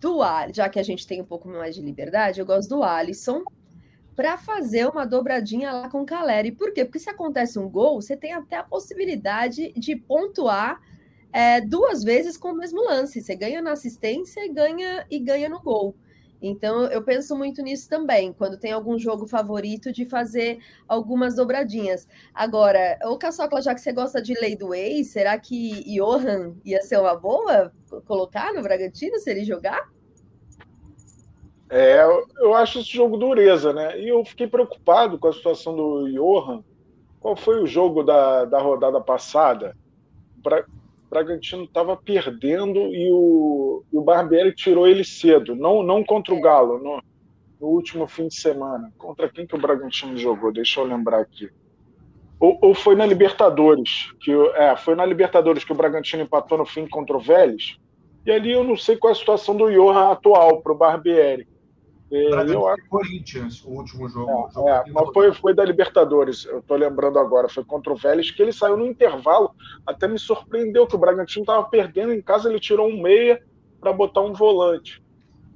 [0.00, 0.20] do
[0.54, 3.42] já que a gente tem um pouco mais de liberdade, eu gosto do Alisson,
[4.16, 6.52] para fazer uma dobradinha lá com o Caleri.
[6.52, 6.84] Por quê?
[6.84, 10.80] Porque se acontece um gol, você tem até a possibilidade de pontuar
[11.32, 13.22] é, duas vezes com o mesmo lance.
[13.22, 15.94] Você ganha na assistência e ganha e ganha no gol.
[16.40, 22.08] Então, eu penso muito nisso também, quando tem algum jogo favorito, de fazer algumas dobradinhas.
[22.32, 26.80] Agora, o Caçocla, já que você gosta de lei do ex, será que Johan ia
[26.82, 27.72] ser uma boa
[28.06, 29.88] colocar no Bragantino se ele jogar?
[31.70, 32.02] É,
[32.38, 34.00] eu acho esse jogo dureza, né?
[34.00, 36.64] E eu fiquei preocupado com a situação do Johan.
[37.20, 39.76] Qual foi o jogo da, da rodada passada?
[41.10, 46.78] Bragantino estava perdendo e o, o Barbieri tirou ele cedo, não, não contra o Galo,
[46.78, 47.02] no,
[47.60, 48.92] no, último fim de semana.
[48.98, 50.52] Contra quem que o Bragantino jogou?
[50.52, 51.50] Deixa eu lembrar aqui.
[52.38, 56.66] Ou, ou foi na Libertadores, que é, foi na Libertadores que o Bragantino empatou no
[56.66, 57.78] fim contra o Vélez.
[58.26, 61.48] E ali eu não sei qual é a situação do Johan atual para o Barbieri.
[62.10, 62.88] É, eu acho...
[62.88, 64.48] Corinthians, o último jogo.
[64.66, 67.48] É, é, mas foi, foi da Libertadores, eu estou lembrando agora.
[67.48, 69.54] Foi contra o Vélez, que ele saiu no intervalo.
[69.86, 73.42] Até me surpreendeu que o Bragantino estava perdendo em casa, ele tirou um meia
[73.80, 75.02] para botar um volante.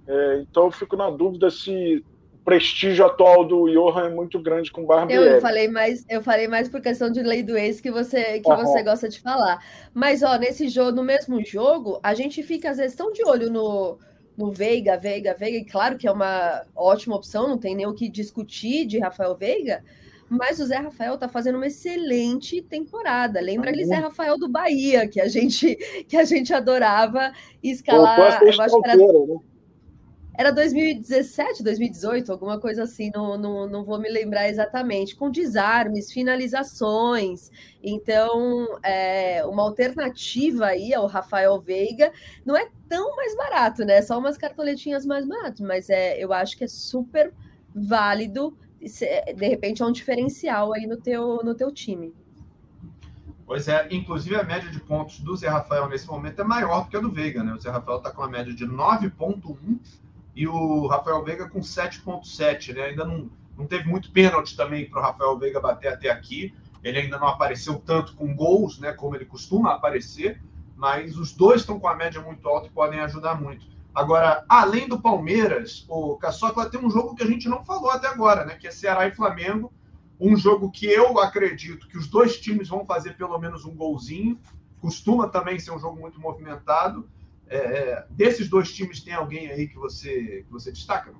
[0.06, 4.70] É, então eu fico na dúvida se o prestígio atual do Johan é muito grande
[4.70, 5.34] com o Barbieri.
[5.34, 8.54] Eu falei mais, eu falei mais por questão de lei do ex que você que
[8.54, 9.64] você gosta de falar.
[9.94, 13.50] Mas ó, nesse jogo, no mesmo jogo, a gente fica às vezes tão de olho
[13.50, 13.98] no
[14.36, 17.94] no Veiga, Veiga, Veiga, e claro que é uma ótima opção, não tem nem o
[17.94, 19.84] que discutir de Rafael Veiga,
[20.28, 23.38] mas o Zé Rafael está fazendo uma excelente temporada.
[23.38, 25.76] Lembra aquele Zé Rafael do Bahia, que a gente
[26.08, 28.42] que a gente adorava escalar.
[28.42, 29.36] Eu acho que era, né?
[30.34, 36.10] Era 2017, 2018, alguma coisa assim, não, não, não vou me lembrar exatamente, com desarmes,
[36.10, 37.50] finalizações.
[37.82, 42.10] Então, é, uma alternativa aí ao Rafael Veiga
[42.46, 44.00] não é tão mais barato, né?
[44.00, 47.32] Só umas cartoletinhas mais baratas, mas é, eu acho que é super
[47.74, 48.56] válido.
[48.80, 52.14] De repente é um diferencial aí no teu, no teu time.
[53.46, 56.88] Pois é, inclusive a média de pontos do Zé Rafael nesse momento é maior do
[56.88, 57.52] que a do Veiga, né?
[57.52, 59.78] O Zé Rafael está com uma média de 9,1
[60.34, 62.84] e o Rafael Veiga com 7,7, né?
[62.86, 66.54] Ainda não, não teve muito pênalti também para o Rafael Veiga bater até aqui.
[66.82, 68.92] Ele ainda não apareceu tanto com gols, né?
[68.92, 70.42] Como ele costuma aparecer,
[70.74, 73.66] mas os dois estão com a média muito alta e podem ajudar muito.
[73.94, 78.08] Agora, além do Palmeiras, o Caçocla tem um jogo que a gente não falou até
[78.08, 78.56] agora, né?
[78.56, 79.70] Que é Ceará e Flamengo.
[80.18, 84.40] Um jogo que eu acredito que os dois times vão fazer pelo menos um golzinho.
[84.80, 87.06] Costuma também ser um jogo muito movimentado.
[87.52, 91.12] É, é, desses dois times, tem alguém aí que você, que você destaca?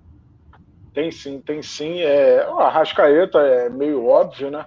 [0.94, 2.00] Tem sim, tem sim.
[2.00, 4.64] É, o Arrascaeta é meio óbvio, né?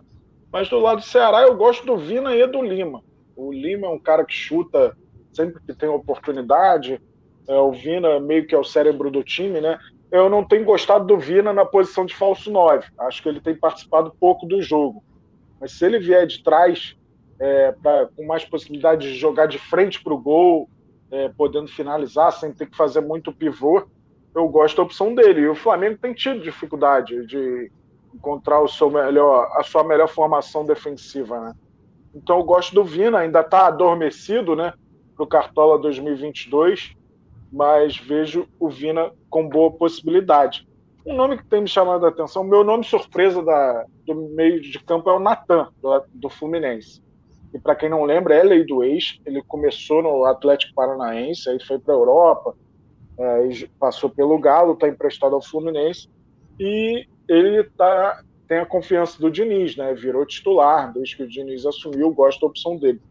[0.51, 3.03] Mas do lado do Ceará, eu gosto do Vina e do Lima.
[3.35, 4.95] O Lima é um cara que chuta
[5.33, 7.01] sempre que tem oportunidade.
[7.47, 9.79] É, o Vina meio que é o cérebro do time, né?
[10.11, 12.85] Eu não tenho gostado do Vina na posição de falso 9.
[12.99, 15.03] Acho que ele tem participado pouco do jogo.
[15.59, 16.95] Mas se ele vier de trás,
[17.39, 20.69] é, pra, com mais possibilidade de jogar de frente para o gol,
[21.11, 23.85] é, podendo finalizar sem ter que fazer muito pivô,
[24.33, 25.41] eu gosto da opção dele.
[25.41, 27.71] E o Flamengo tem tido dificuldade de
[28.13, 31.53] encontrar o seu melhor, a sua melhor formação defensiva, né?
[32.13, 34.73] Então eu gosto do Vina, ainda está adormecido, né,
[35.15, 36.95] para o Cartola 2022,
[37.51, 40.65] mas vejo o Vina com boa possibilidade.
[41.05, 44.79] Um nome que tem me chamado a atenção, meu nome surpresa da, do meio de
[44.79, 47.04] campo é o Natan, do, do Fluminense
[47.55, 49.17] e para quem não lembra, é lei do ex.
[49.25, 52.53] Ele começou no Atlético Paranaense, aí foi para a Europa,
[53.17, 56.09] é, passou pelo Galo, está emprestado ao Fluminense
[56.59, 59.93] e ele tá, tem a confiança do Diniz, né?
[59.93, 63.01] Virou titular desde que o Diniz assumiu, gosto da opção dele.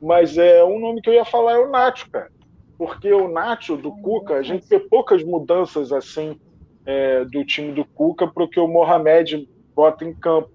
[0.00, 2.30] Mas é um nome que eu ia falar é o Nacho, cara.
[2.76, 6.38] Porque o Nacho do Cuca, a gente vê poucas mudanças assim
[6.84, 10.50] é, do time do Cuca para o que o Mohamed bota em campo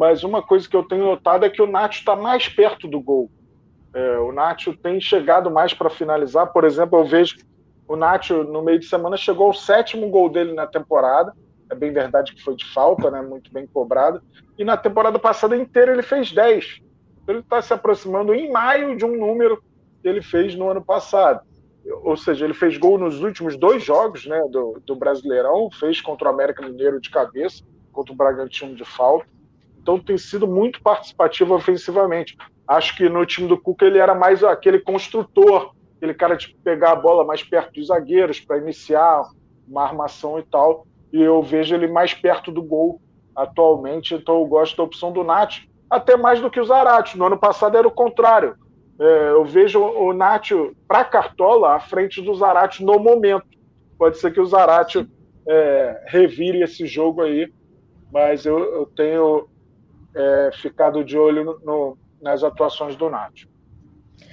[0.00, 2.98] mas uma coisa que eu tenho notado é que o Nacho está mais perto do
[2.98, 3.30] gol.
[3.92, 6.50] É, o Nacho tem chegado mais para finalizar.
[6.54, 7.36] Por exemplo, eu vejo
[7.86, 11.34] o Nacho no meio de semana chegou ao sétimo gol dele na temporada.
[11.70, 13.20] É bem verdade que foi de falta, né?
[13.20, 14.22] Muito bem cobrado.
[14.56, 16.80] E na temporada passada inteira ele fez 10.
[17.22, 19.62] Então ele está se aproximando em maio de um número
[20.00, 21.42] que ele fez no ano passado.
[22.04, 26.30] Ou seja, ele fez gol nos últimos dois jogos né, do, do Brasileirão, fez contra
[26.30, 29.26] o América Mineiro de cabeça, contra o Bragantino de falta
[29.80, 32.36] então tem sido muito participativo ofensivamente.
[32.66, 36.92] Acho que no time do Cuca ele era mais aquele construtor, aquele cara de pegar
[36.92, 39.22] a bola mais perto dos zagueiros para iniciar
[39.66, 40.86] uma armação e tal.
[41.12, 43.00] E eu vejo ele mais perto do gol
[43.34, 47.18] atualmente, então eu gosto da opção do Nath, até mais do que o Zarate.
[47.18, 48.54] No ano passado era o contrário.
[49.00, 50.50] É, eu vejo o Nath
[50.86, 53.46] para Cartola à frente do Zarate no momento.
[53.98, 55.08] Pode ser que o Zarate
[55.48, 57.50] é, revire esse jogo aí
[58.12, 59.48] mas eu, eu tenho
[60.14, 63.48] é, ficado de olho no, no, nas atuações do Nacho.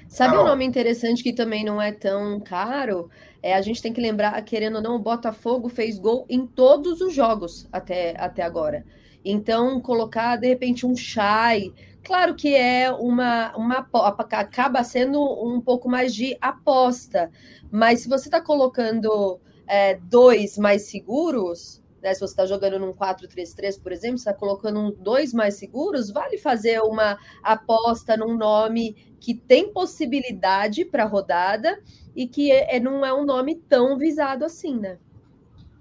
[0.08, 3.10] Sabe um nome interessante que também não é tão caro?
[3.44, 7.02] É, a gente tem que lembrar, querendo ou não, o Botafogo fez gol em todos
[7.02, 8.86] os jogos até, até agora.
[9.24, 11.74] Então, colocar de repente um Chai,
[12.04, 13.88] claro que é uma, uma
[14.32, 17.30] acaba sendo um pouco mais de aposta,
[17.70, 22.94] mas se você está colocando é, dois mais seguros, né, se você está jogando num
[22.94, 28.96] 4-3-3, por exemplo, está colocando um dois mais seguros, vale fazer uma aposta num nome
[29.20, 31.78] que tem possibilidade para rodada
[32.16, 34.98] e que é, é, não é um nome tão visado assim, né?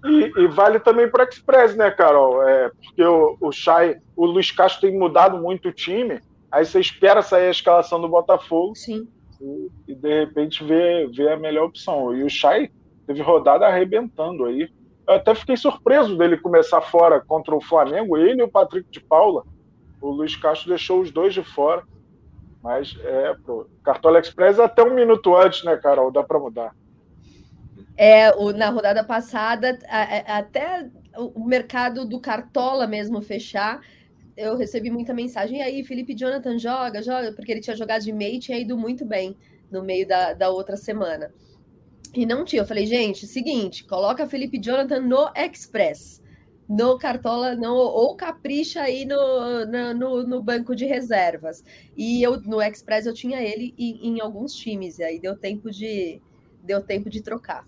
[0.03, 2.47] E, e vale também para Express, né, Carol?
[2.47, 6.19] É, porque o, o Chay, o Luiz Castro tem mudado muito o time,
[6.51, 9.07] aí você espera sair a escalação do Botafogo Sim.
[9.41, 12.15] E, e de repente vê, vê a melhor opção.
[12.15, 12.69] E o Chay
[13.05, 14.69] teve rodada arrebentando aí.
[15.07, 18.99] Eu até fiquei surpreso dele começar fora contra o Flamengo, ele e o Patrick de
[18.99, 19.43] Paula.
[20.01, 21.83] O Luiz Castro deixou os dois de fora.
[22.61, 26.11] Mas é, pro Cartola Express até um minuto antes, né, Carol?
[26.11, 26.75] Dá para mudar.
[27.95, 33.81] É, o, na rodada passada, a, a, até o mercado do Cartola mesmo fechar,
[34.35, 35.59] eu recebi muita mensagem.
[35.59, 38.77] E aí, Felipe Jonathan joga, joga, porque ele tinha jogado de meio e tinha ido
[38.77, 39.35] muito bem
[39.71, 41.31] no meio da, da outra semana.
[42.17, 42.63] E não tinha.
[42.63, 46.19] Eu falei, gente, seguinte, coloca Felipe Jonathan no Express.
[46.67, 51.63] No Cartola, não, ou capricha aí no, no, no, banco de reservas.
[51.95, 55.69] E eu no Express eu tinha ele em, em alguns times, e aí deu tempo
[55.69, 56.19] de
[56.63, 57.63] deu tempo de trocar.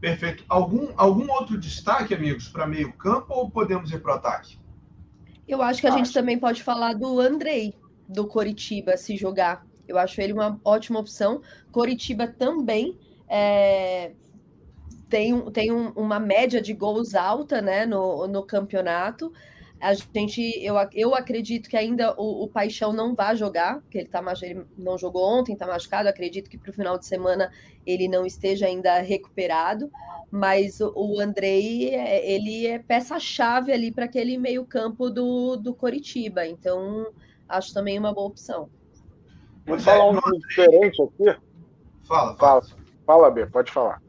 [0.00, 0.44] Perfeito.
[0.48, 4.58] Algum, algum outro destaque, amigos, para meio campo ou podemos ir para o ataque?
[5.46, 5.98] Eu acho que a acho.
[5.98, 7.74] gente também pode falar do Andrei,
[8.08, 9.66] do Coritiba, se jogar.
[9.90, 11.42] Eu acho ele uma ótima opção.
[11.70, 14.12] Coritiba também é,
[15.08, 19.32] tem, tem um, uma média de gols alta né, no, no campeonato.
[19.80, 24.08] A gente, eu, eu acredito que ainda o, o Paixão não vai jogar, porque ele,
[24.08, 26.08] tá, ele não jogou ontem, está machucado.
[26.08, 27.50] Acredito que para o final de semana
[27.86, 29.90] ele não esteja ainda recuperado.
[30.30, 36.46] Mas o, o Andrei, é, ele é peça-chave ali para aquele meio-campo do, do Coritiba.
[36.46, 37.10] Então,
[37.48, 38.68] acho também uma boa opção.
[39.70, 41.40] Vou falar um nome diferente aqui.
[42.02, 42.62] Fala, fala.
[43.06, 44.02] Fala, B, pode falar.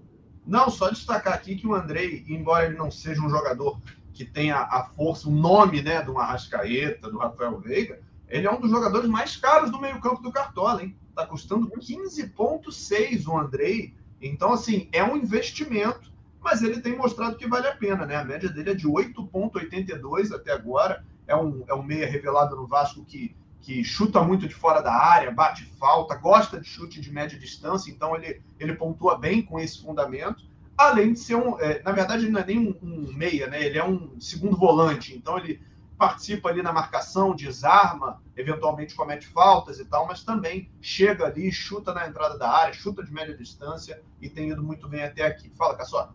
[0.45, 3.79] Não, só destacar aqui que o Andrei, embora ele não seja um jogador
[4.11, 8.51] que tem a, a força, o nome né, do Arrascaeta, do Rafael Veiga, ele é
[8.51, 10.95] um dos jogadores mais caros do meio-campo do Cartola, hein?
[11.15, 13.93] Tá custando 15,6 o Andrei.
[14.21, 18.15] Então, assim, é um investimento, mas ele tem mostrado que vale a pena, né?
[18.15, 21.05] A média dele é de 8,82 até agora.
[21.27, 24.93] É um, é um meia revelado no Vasco que, que chuta muito de fora da
[24.93, 29.59] área, bate falta, gosta de chute de média distância, então ele, ele pontua bem com
[29.59, 31.59] esse fundamento além de ser um.
[31.59, 33.63] É, na verdade, ele não é nem um, um, meia, né?
[33.63, 35.15] Ele é um segundo volante.
[35.15, 35.61] Então ele
[35.97, 41.93] participa ali na marcação, desarma, eventualmente comete faltas e tal, mas também chega ali, chuta
[41.93, 45.51] na entrada da área, chuta de média distância e tem ido muito bem até aqui.
[45.55, 46.09] Fala, Caçó.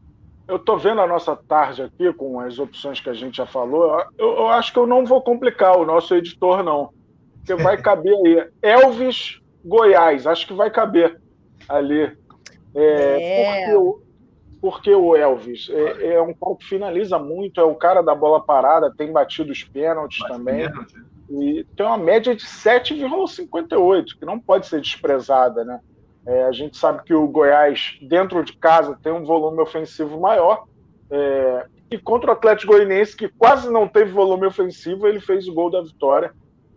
[0.48, 4.00] Eu estou vendo a nossa tarde aqui com as opções que a gente já falou.
[4.18, 6.92] Eu, eu acho que eu não vou complicar o nosso editor, não.
[7.46, 8.48] Porque vai caber aí.
[8.60, 11.20] Elvis Goiás, acho que vai caber
[11.68, 12.12] ali.
[12.74, 13.72] É, é.
[13.72, 14.06] Porque
[14.60, 18.42] porque o Elvis é, é, um cara que finaliza muito, é o cara da bola
[18.42, 20.68] parada, tem batido os pênaltis também.
[20.68, 20.96] Pênalti.
[21.30, 25.80] E tem uma média de 7,58, que não pode ser desprezada, né?
[26.26, 30.64] É, a gente sabe que o Goiás, dentro de casa, tem um volume ofensivo maior.
[31.10, 35.54] É, e contra o Atlético Goianiense, que quase não teve volume ofensivo, ele fez o
[35.54, 36.32] gol da vitória.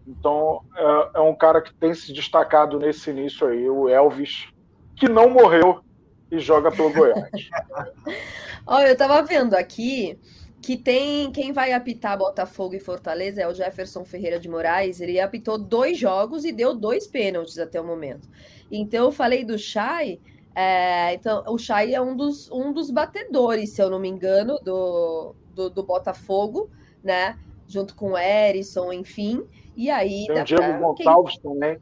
[0.09, 4.47] Então, é, é um cara que tem se destacado nesse início aí, o Elvis,
[4.95, 5.83] que não morreu
[6.31, 7.29] e joga pelo Goiás.
[8.65, 10.19] Olha, eu estava vendo aqui
[10.61, 14.99] que tem quem vai apitar Botafogo e Fortaleza é o Jefferson Ferreira de Moraes.
[14.99, 18.27] Ele apitou dois jogos e deu dois pênaltis até o momento.
[18.71, 20.19] Então eu falei do Chay.
[20.55, 24.59] É, então o Chay é um dos, um dos batedores, se eu não me engano,
[24.63, 26.69] do, do, do Botafogo,
[27.03, 27.37] né?
[27.67, 29.47] Junto com o Erisson, enfim.
[29.79, 30.25] E aí.
[30.27, 30.77] Tem o Diego pra...
[30.77, 31.53] Gonçalves quem...
[31.53, 31.79] também.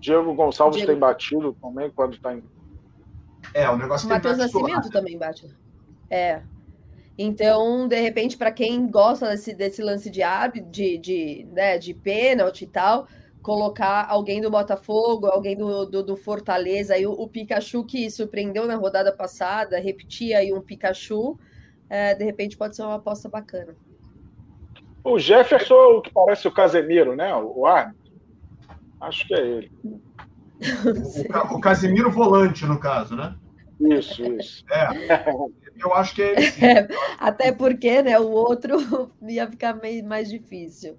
[0.00, 0.92] Diego Gonçalves Diego...
[0.92, 2.42] tem batido também quando está em
[3.52, 5.46] é, o negócio o Matheus Nascimento também bate.
[6.08, 6.40] É.
[7.18, 10.22] Então, de repente, para quem gosta desse, desse lance de
[10.70, 13.06] de, de, né, de pênalti e tal,
[13.42, 18.66] colocar alguém do Botafogo, alguém do, do, do Fortaleza, aí o, o, Pikachu que surpreendeu
[18.66, 21.38] na rodada passada, repetir aí um Pikachu,
[21.90, 23.76] é, de repente pode ser uma aposta bacana.
[25.04, 27.34] O Jefferson, que parece o Casemiro, né?
[27.36, 28.14] O árbitro.
[29.00, 29.72] Acho que é ele.
[31.52, 33.36] O, o Casemiro volante, no caso, né?
[33.80, 34.64] Isso, isso.
[34.70, 35.44] É,
[35.76, 36.34] eu acho que é,
[36.64, 36.88] é
[37.18, 38.78] Até porque né, o outro
[39.28, 40.96] ia ficar meio mais difícil.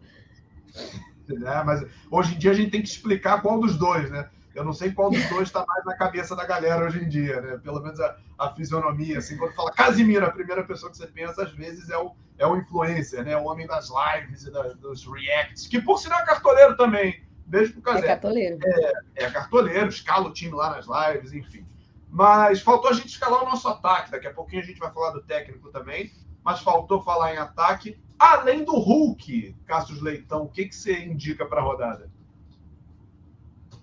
[1.29, 4.29] É, mas hoje em dia a gente tem que explicar qual dos dois, né?
[4.55, 7.41] Eu não sei qual dos dois está mais na cabeça da galera hoje em dia,
[7.41, 7.59] né?
[7.61, 9.17] Pelo menos a, a fisionomia.
[9.17, 12.47] Assim, quando fala Casimiro, a primeira pessoa que você pensa, às vezes, é o, é
[12.47, 13.35] o influencer, né?
[13.35, 17.21] O homem das lives e dos reacts, que por sinal é cartoleiro também.
[17.45, 18.05] Beijo pro Casé.
[18.05, 18.57] É cartoleiro.
[18.63, 21.67] É, é cartoleiro, escala o time lá nas lives, enfim.
[22.09, 24.09] Mas faltou a gente escalar o nosso ataque.
[24.09, 26.13] Daqui a pouquinho a gente vai falar do técnico também.
[26.41, 27.99] Mas faltou falar em ataque.
[28.17, 32.09] Além do Hulk, Cassius Leitão, o que, que você indica para a rodada?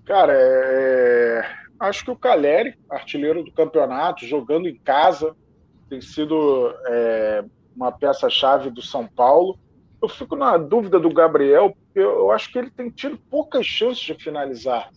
[0.04, 1.42] Cara, é...
[1.80, 5.34] acho que o Caleri, artilheiro do campeonato, jogando em casa,
[5.88, 7.44] tem sido é,
[7.76, 9.58] uma peça-chave do São Paulo.
[10.00, 14.02] Eu fico na dúvida do Gabriel, porque eu acho que ele tem tido poucas chances
[14.02, 14.90] de finalizar.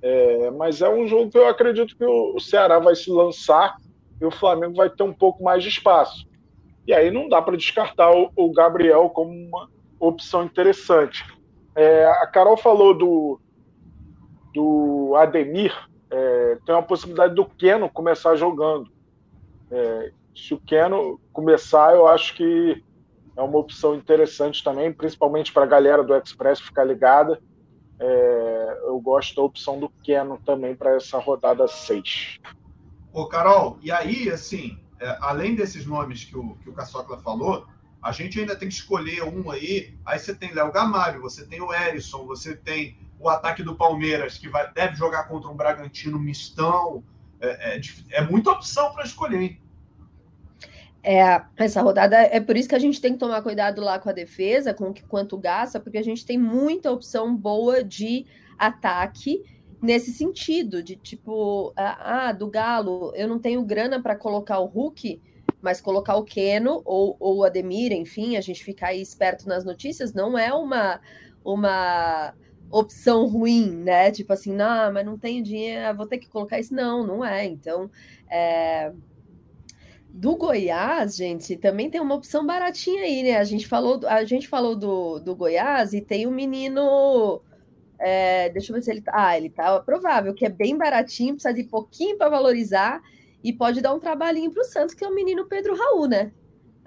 [0.00, 3.76] É, mas é um jogo que eu acredito que o Ceará vai se lançar
[4.20, 6.28] e o Flamengo vai ter um pouco mais de espaço.
[6.86, 9.68] E aí não dá para descartar o, o, Gabriel como uma
[10.00, 11.24] opção interessante.
[11.74, 13.40] É, a Carol falou do,
[14.58, 15.72] do Ademir,
[16.10, 18.90] é, tem uma possibilidade do Keno começar jogando.
[19.70, 22.82] É, se o Keno começar, eu acho que
[23.36, 27.40] é uma opção interessante também, principalmente para a galera do Express ficar ligada.
[28.00, 32.40] É, eu gosto da opção do Keno também para essa rodada 6.
[33.12, 37.64] Ô, Carol, e aí, assim, é, além desses nomes que o, que o Caçocla falou,
[38.02, 39.94] a gente ainda tem que escolher um aí.
[40.04, 44.38] Aí você tem Léo Gamalho, você tem o Erisson, você tem o ataque do Palmeiras,
[44.38, 47.02] que vai, deve jogar contra um Bragantino mistão.
[47.40, 47.80] É, é,
[48.12, 49.60] é muita opção para escolher, hein?
[51.02, 54.08] É, essa rodada é por isso que a gente tem que tomar cuidado lá com
[54.10, 58.26] a defesa, com que, quanto gasta, porque a gente tem muita opção boa de
[58.58, 59.42] ataque
[59.80, 65.22] nesse sentido, de tipo, ah, do Galo, eu não tenho grana para colocar o Hulk,
[65.62, 69.64] mas colocar o Keno ou, ou o Ademir, enfim, a gente ficar aí esperto nas
[69.64, 71.00] notícias, não é uma,
[71.44, 72.34] uma
[72.70, 74.10] opção ruim, né?
[74.10, 76.74] Tipo assim, não, mas não tenho dinheiro, vou ter que colocar isso.
[76.74, 77.44] Não, não é.
[77.46, 77.90] Então,
[78.30, 78.92] é,
[80.08, 83.36] do Goiás, gente, também tem uma opção baratinha aí, né?
[83.36, 87.40] A gente falou, a gente falou do, do Goiás e tem um menino.
[87.98, 89.12] É, deixa eu ver se ele tá.
[89.14, 93.00] Ah, ele tá provável, que é bem baratinho, precisa de pouquinho para valorizar
[93.42, 96.32] e pode dar um trabalhinho para o Santos, que é o menino Pedro Raul, né?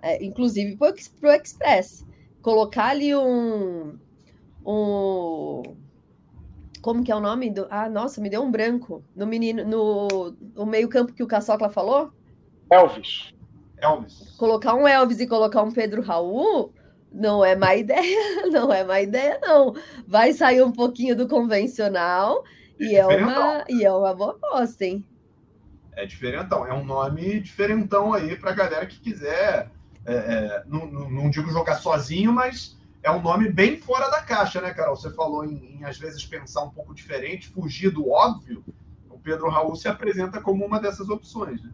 [0.01, 2.05] É, inclusive para o Express.
[2.41, 3.97] Colocar ali um,
[4.65, 5.75] um.
[6.81, 7.67] Como que é o nome do.
[7.69, 9.03] Ah, nossa, me deu um branco.
[9.15, 12.11] No menino, no, no meio-campo que o Caçocla falou?
[12.69, 13.33] Elvis.
[13.77, 14.35] Elvis.
[14.37, 16.73] Colocar um Elvis e colocar um Pedro Raul
[17.11, 19.75] não é má ideia, não é má ideia, não.
[20.07, 22.43] Vai sair um pouquinho do convencional
[22.79, 25.05] é e, é uma, e é uma boa aposta, hein?
[25.93, 29.69] É diferentão, é um nome diferentão aí para galera que quiser.
[30.05, 34.21] É, é, não, não, não, digo jogar sozinho, mas é um nome bem fora da
[34.21, 34.95] caixa, né, Carol?
[34.95, 38.63] Você falou em, em às vezes pensar um pouco diferente, fugir do óbvio.
[39.09, 41.71] O Pedro Raul se apresenta como uma dessas opções, né?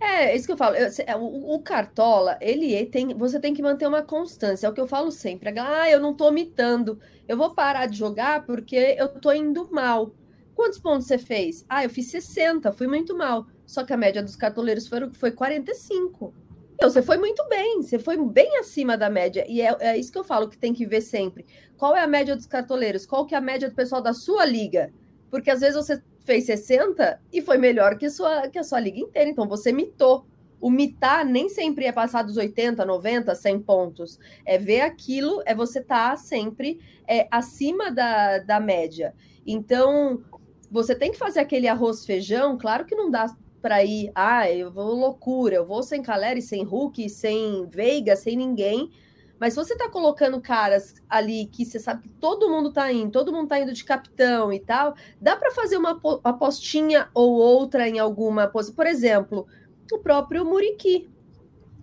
[0.00, 0.76] É, é, isso que eu falo.
[0.76, 3.16] Eu, é, o, o, Cartola, ele tem.
[3.16, 4.66] Você tem que manter uma constância.
[4.66, 5.58] É o que eu falo sempre.
[5.58, 7.00] Ah, eu não tô mitando.
[7.26, 10.12] Eu vou parar de jogar porque eu tô indo mal.
[10.54, 11.64] Quantos pontos você fez?
[11.68, 13.46] Ah, eu fiz 60, fui muito mal.
[13.66, 16.34] Só que a média dos cartoleiros foi, foi 45.
[16.74, 19.44] Então, você foi muito bem, você foi bem acima da média.
[19.48, 21.46] E é, é isso que eu falo que tem que ver sempre.
[21.76, 23.06] Qual é a média dos cartoleiros?
[23.06, 24.92] Qual que é a média do pessoal da sua liga?
[25.30, 28.80] Porque às vezes você fez 60 e foi melhor que a sua, que a sua
[28.80, 29.30] liga inteira.
[29.30, 30.26] Então você mitou.
[30.60, 34.18] O mitar nem sempre é passar dos 80, 90, 100 pontos.
[34.46, 39.14] É ver aquilo, é você estar tá sempre é, acima da, da média.
[39.46, 40.22] Então,
[40.70, 42.56] você tem que fazer aquele arroz feijão.
[42.56, 43.26] Claro que não dá
[43.64, 48.36] para ir, ah, eu vou loucura, eu vou sem Caleri, sem Hulk, sem Veiga, sem
[48.36, 48.90] ninguém
[49.38, 53.10] mas se você está colocando caras ali que você sabe que todo mundo está indo,
[53.10, 57.88] todo mundo está indo de capitão e tal, dá para fazer uma apostinha ou outra
[57.88, 58.76] em alguma posição.
[58.76, 59.46] Por exemplo,
[59.92, 61.10] o próprio Muriqui.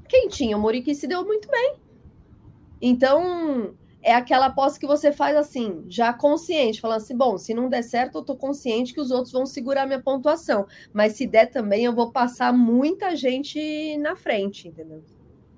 [0.08, 1.76] Quem tinha o Muriqui se deu muito bem.
[2.82, 7.70] Então, é aquela aposta que você faz assim, já consciente, falando assim: bom, se não
[7.70, 10.68] der certo, eu tô consciente que os outros vão segurar minha pontuação.
[10.93, 15.04] Mas se der também, eu vou passar muita gente na frente, entendeu?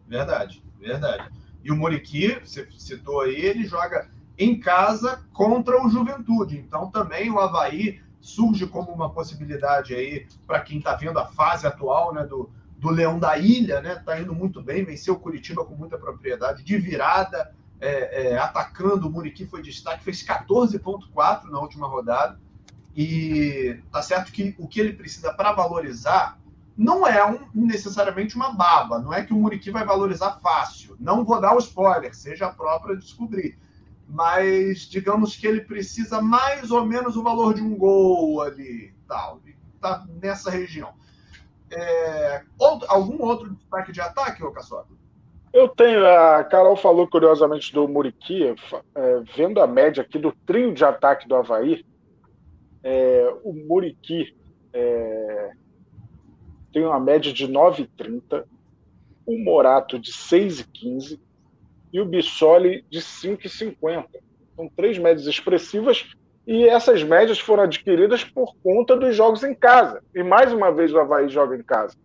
[0.08, 1.30] Verdade, verdade.
[1.64, 6.58] E o Muriqui, você citou aí, ele joga em casa contra o Juventude.
[6.58, 11.68] Então também o Havaí surge como uma possibilidade aí para quem está vendo a fase
[11.68, 13.94] atual né, do, do Leão da Ilha, né?
[13.94, 17.54] Está indo muito bem, venceu o Curitiba com muita propriedade, de virada,
[17.84, 19.08] é, é, atacando.
[19.08, 22.40] O Muriqui foi destaque, fez 14,4 na última rodada.
[22.96, 26.40] E tá certo que o que ele precisa para valorizar
[26.78, 30.96] não é um, necessariamente uma baba, não é que o Muriqui vai valorizar fácil.
[31.00, 33.58] Não vou dar o spoiler, seja a própria descobrir.
[34.08, 39.42] Mas digamos que ele precisa mais ou menos o valor de um gol ali, tal,
[39.82, 40.94] tá nessa região.
[41.72, 44.94] É, outro, algum outro destaque de ataque, ô Caçoca?
[45.54, 48.56] Eu tenho, a Carol falou curiosamente do Muriqui,
[48.96, 51.86] é, vendo a média aqui do trio de ataque do Havaí,
[52.84, 54.36] é, o Muriqui
[54.74, 55.52] é,
[56.74, 58.46] tem uma média de 9,30,
[59.28, 61.20] o Morato de 6,15
[61.94, 64.06] e o Bissoli de 5,50.
[64.56, 66.16] São três médias expressivas
[66.48, 70.04] e essas médias foram adquiridas por conta dos jogos em casa.
[70.16, 71.96] E mais uma vez o Havaí joga em casa.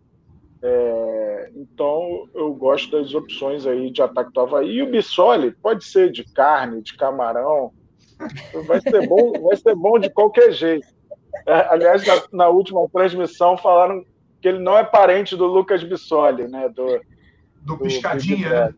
[0.60, 4.70] É, então eu gosto das opções aí de ataque do Havaí.
[4.70, 7.72] E o Bissoli pode ser de carne, de camarão.
[8.66, 10.88] Vai ser bom, vai ser bom de qualquer jeito.
[11.46, 14.04] É, aliás, na, na, última transmissão falaram
[14.40, 16.68] que ele não é parente do Lucas Bissoli, né?
[16.68, 16.86] Do,
[17.62, 18.74] do, do Piscadinha, né?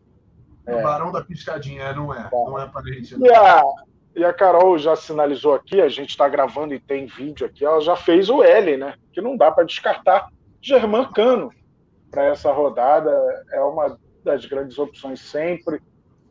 [0.67, 0.75] É.
[0.75, 2.23] O Barão da Piscadinha, não é.
[2.23, 2.29] Tá.
[2.31, 3.15] Não é parente.
[3.19, 3.63] E a,
[4.15, 7.81] e a Carol já sinalizou aqui, a gente está gravando e tem vídeo aqui, ela
[7.81, 8.93] já fez o L, né?
[9.11, 10.27] Que não dá para descartar.
[10.61, 11.51] Germán Cano
[12.11, 13.09] para essa rodada
[13.51, 15.81] é uma das grandes opções sempre.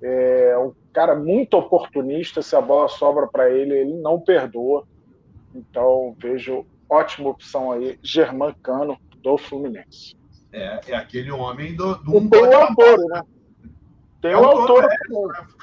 [0.03, 4.87] É um cara muito oportunista, se a bola sobra para ele, ele não perdoa.
[5.55, 10.15] Então vejo ótima opção aí, Germán Cano do Fluminense.
[10.53, 13.23] É, é aquele homem do, do um tem o autor, né?
[14.21, 14.85] Tem é o autor.
[14.85, 14.97] É,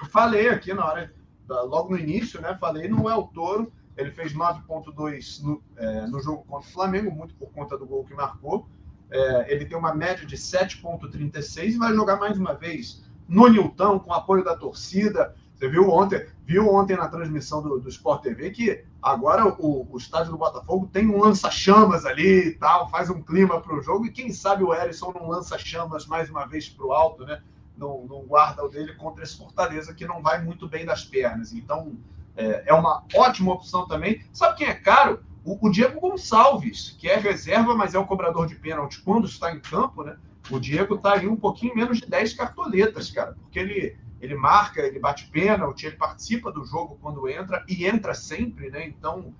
[0.01, 1.13] eu falei aqui na hora,
[1.47, 2.57] logo no início, né?
[2.59, 3.71] Falei no El Toro.
[3.97, 8.05] Ele fez 9,2 no, é, no jogo contra o Flamengo, muito por conta do gol
[8.05, 8.67] que marcou.
[9.09, 13.99] É, ele tem uma média de 7,36 e vai jogar mais uma vez no Nilton,
[13.99, 15.35] com apoio da torcida.
[15.53, 19.97] Você viu ontem, viu ontem na transmissão do, do Sport TV que agora o, o
[19.97, 24.05] estádio do Botafogo tem um lança-chamas ali e tal, faz um clima para o jogo,
[24.05, 27.41] e quem sabe o Erisson não lança chamas mais uma vez para o alto, né?
[27.75, 31.53] Não, não guarda o dele contra esse Fortaleza que não vai muito bem das pernas.
[31.53, 31.95] Então
[32.35, 34.23] é, é uma ótima opção também.
[34.31, 35.23] Sabe quem é caro?
[35.47, 39.49] O, o, Diego Gonçalves, que é reserva, mas é o cobrador de pênalti quando está
[39.49, 40.17] em campo, né?
[40.51, 44.81] O Diego está aí um pouquinho menos de 10 cartoletas, cara, porque ele ele marca,
[44.81, 48.85] ele bate pênalti, ele participa do jogo quando entra e entra sempre, né?
[48.87, 49.33] Então,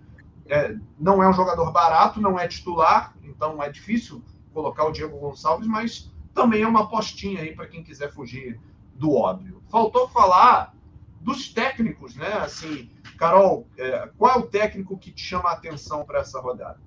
[0.45, 5.17] é, não é um jogador barato, não é titular, então é difícil colocar o Diego
[5.17, 8.59] Gonçalves, mas também é uma apostinha aí para quem quiser fugir
[8.93, 9.61] do óbvio.
[9.69, 10.73] Faltou falar
[11.19, 12.33] dos técnicos, né?
[12.33, 16.79] Assim, Carol, é, qual é o técnico que te chama a atenção para essa rodada?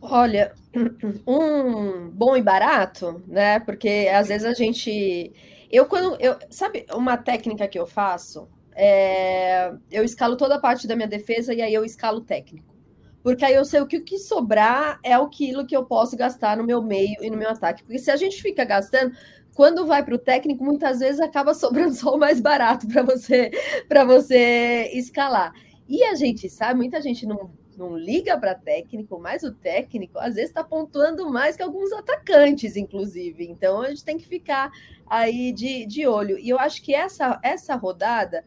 [0.00, 0.54] Olha,
[1.26, 3.60] um bom e barato, né?
[3.60, 5.32] Porque às vezes a gente
[5.70, 6.20] eu, quando.
[6.20, 8.48] Eu, sabe uma técnica que eu faço?
[8.74, 12.74] É, eu escalo toda a parte da minha defesa e aí eu escalo técnico.
[13.22, 16.56] Porque aí eu sei o que, o que sobrar é aquilo que eu posso gastar
[16.56, 17.82] no meu meio e no meu ataque.
[17.82, 19.14] Porque se a gente fica gastando,
[19.60, 23.50] quando vai para o técnico, muitas vezes acaba sobrando só o mais barato para você
[23.86, 25.52] para você escalar.
[25.86, 30.36] E a gente sabe, muita gente não, não liga para técnico, mas o técnico às
[30.36, 33.44] vezes está pontuando mais que alguns atacantes, inclusive.
[33.50, 34.72] Então a gente tem que ficar
[35.06, 36.38] aí de, de olho.
[36.38, 38.42] E eu acho que essa, essa rodada,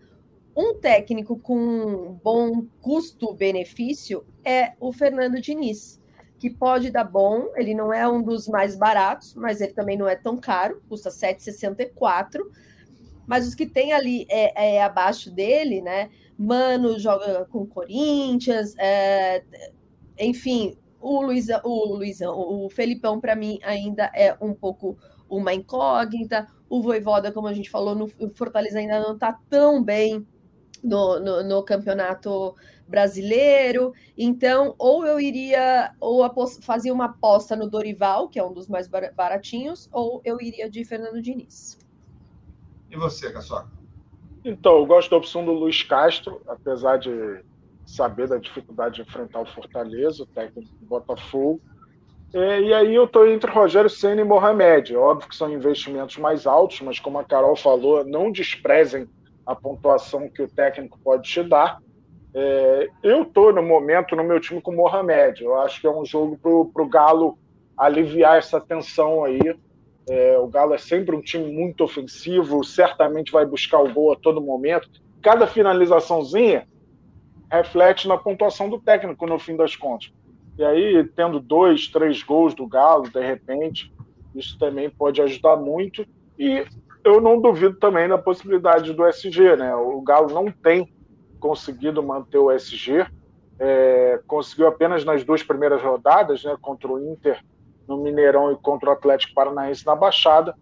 [0.57, 6.01] um técnico com bom custo-benefício é o Fernando Diniz,
[6.43, 7.53] que pode dar bom.
[7.55, 11.09] Ele não é um dos mais baratos, mas ele também não é tão caro, custa
[11.09, 12.41] 7,64.
[13.25, 16.09] Mas os que tem ali é, é abaixo dele, né?
[16.37, 19.41] Mano joga com Corinthians, é,
[20.19, 24.97] enfim, o Luizão, o Luizão, o Felipão, para mim, ainda é um pouco
[25.29, 26.45] uma incógnita.
[26.67, 30.27] O Voivoda, como a gente falou, no Fortaleza ainda não está tão bem
[30.83, 32.53] no, no, no, campeonato
[32.87, 33.93] brasileiro.
[34.17, 36.23] Então, ou eu iria, ou
[36.61, 40.83] fazia uma aposta no Dorival, que é um dos mais baratinhos, ou eu iria de
[40.85, 41.77] Fernando Diniz.
[42.89, 43.71] E você, Caçoca?
[44.45, 47.43] Então, eu gosto da opção do Luiz Castro, apesar de
[47.85, 51.61] saber da dificuldade de enfrentar o Fortaleza, o técnico do Botafogo.
[52.33, 54.95] É, e aí eu estou entre Rogério Senna e Mohamed.
[54.95, 59.07] Óbvio que são investimentos mais altos, mas como a Carol falou, não desprezem
[59.45, 61.79] a pontuação que o técnico pode te dar.
[62.35, 65.43] É, eu estou, no momento, no meu time com o Mohamed.
[65.43, 67.37] Eu acho que é um jogo para o Galo
[67.77, 69.39] aliviar essa tensão aí
[70.09, 74.15] é, o Galo é sempre um time muito ofensivo, certamente vai buscar o gol a
[74.15, 74.89] todo momento.
[75.21, 76.67] Cada finalizaçãozinha
[77.49, 80.11] reflete na pontuação do técnico no fim das contas.
[80.57, 83.93] E aí, tendo dois, três gols do Galo, de repente,
[84.35, 86.05] isso também pode ajudar muito.
[86.37, 86.65] E
[87.03, 89.73] eu não duvido também da possibilidade do SG, né?
[89.75, 90.91] O Galo não tem
[91.43, 93.05] conseguido manter o SG,
[93.59, 96.55] é, conseguiu apenas nas duas primeiras rodadas, né?
[96.61, 97.43] Contra o Inter
[97.85, 100.55] no Mineirão e contra o Atlético Paranaense na Baixada,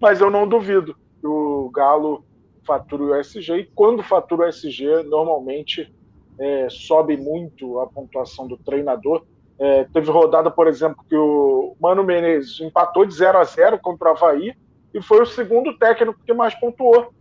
[0.00, 2.24] mas eu não duvido que o Galo
[2.66, 5.94] fature o SG, e quando fatura o SG, normalmente
[6.40, 9.24] é, sobe muito a pontuação do treinador.
[9.60, 14.08] É, teve rodada, por exemplo, que o Mano Menezes empatou de 0 a 0 contra
[14.08, 14.56] o Havaí
[14.92, 17.12] e foi o segundo técnico que mais pontuou.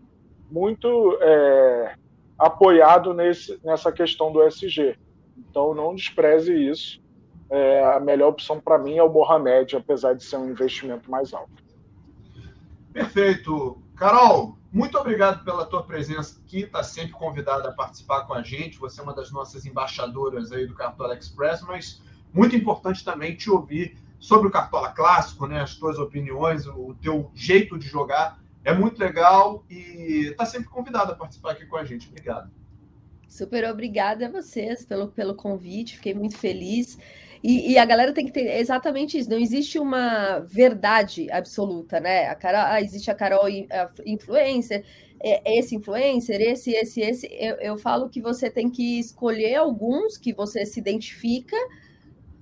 [0.50, 1.96] Muito é,
[2.40, 4.98] apoiado nesse, nessa questão do SG.
[5.38, 7.02] Então não despreze isso.
[7.50, 11.34] É, a melhor opção para mim é o Mohamed, apesar de ser um investimento mais
[11.34, 11.64] alto.
[12.94, 13.82] Perfeito.
[13.96, 16.60] Carol, muito obrigado pela tua presença aqui.
[16.62, 18.78] Está sempre convidada a participar com a gente.
[18.78, 23.50] Você é uma das nossas embaixadoras aí do Cartola Express, mas muito importante também te
[23.50, 25.62] ouvir sobre o Cartola Clássico, né?
[25.62, 28.40] As tuas opiniões, o teu jeito de jogar.
[28.64, 32.08] É muito legal e está sempre convidada a participar aqui com a gente.
[32.10, 32.52] Obrigado.
[33.28, 36.98] Super obrigada a vocês pelo, pelo convite, fiquei muito feliz.
[37.44, 39.30] E, e, a galera tem que ter exatamente isso.
[39.30, 42.28] Não existe uma verdade absoluta, né?
[42.28, 44.84] A Carol, ah, existe a Carol a influencer,
[45.22, 47.28] é, esse influencer, esse, esse, esse.
[47.32, 51.56] Eu, eu falo que você tem que escolher alguns que você se identifica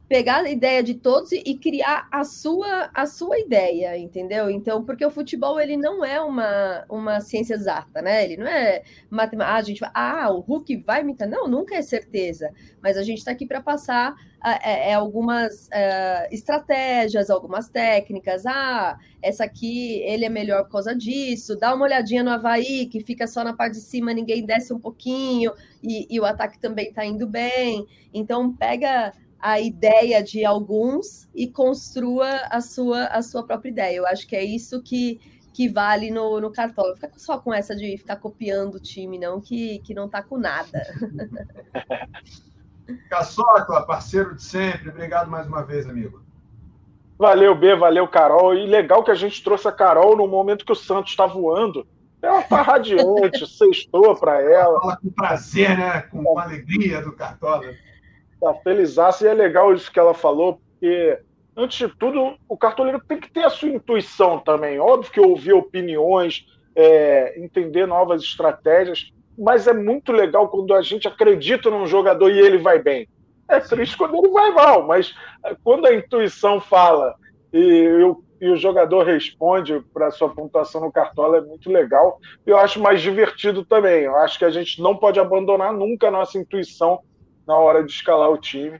[0.07, 4.49] pegar a ideia de todos e, criar a sua a sua ideia, entendeu?
[4.49, 8.23] Então, porque o futebol ele não é uma, uma ciência exata, né?
[8.23, 11.75] Ele não é matemática, ah, a gente vai, ah, o Hulk vai imitar, não, nunca
[11.75, 14.15] é certeza, mas a gente está aqui para passar
[14.63, 20.95] é, é, algumas é, estratégias, algumas técnicas, ah, essa aqui ele é melhor por causa
[20.95, 24.73] disso, dá uma olhadinha no Havaí, que fica só na parte de cima, ninguém desce
[24.73, 25.51] um pouquinho,
[25.83, 31.47] e, e o ataque também está indo bem, então pega a ideia de alguns e
[31.47, 33.97] construa a sua, a sua própria ideia.
[33.97, 35.19] Eu acho que é isso que,
[35.53, 36.95] que vale no, no cartola.
[36.95, 40.37] Fica só com essa de ficar copiando o time, não, que, que não tá com
[40.37, 40.81] nada.
[43.09, 46.21] Caçocla, parceiro de sempre, obrigado mais uma vez, amigo.
[47.17, 48.53] Valeu, B, valeu, Carol.
[48.53, 51.85] E legal que a gente trouxe a Carol no momento que o Santos está voando.
[52.21, 54.79] Ela tá radiante, sextou para ela.
[54.79, 56.01] Fala com prazer, né?
[56.01, 57.73] Com alegria do Cartola.
[58.39, 61.19] Tá feliz e é legal isso que ela falou, porque,
[61.55, 64.79] antes de tudo, o cartoleiro tem que ter a sua intuição também.
[64.79, 71.07] Óbvio que ouvir opiniões, é, entender novas estratégias, mas é muito legal quando a gente
[71.07, 73.07] acredita num jogador e ele vai bem.
[73.49, 77.15] É triste quando ele vai mal, mas é, quando a intuição fala
[77.51, 82.19] e, eu, e o jogador responde para a sua pontuação no cartola, é muito legal.
[82.45, 84.03] Eu acho mais divertido também.
[84.03, 86.99] Eu acho que a gente não pode abandonar nunca a nossa intuição
[87.47, 88.79] na hora de escalar o time.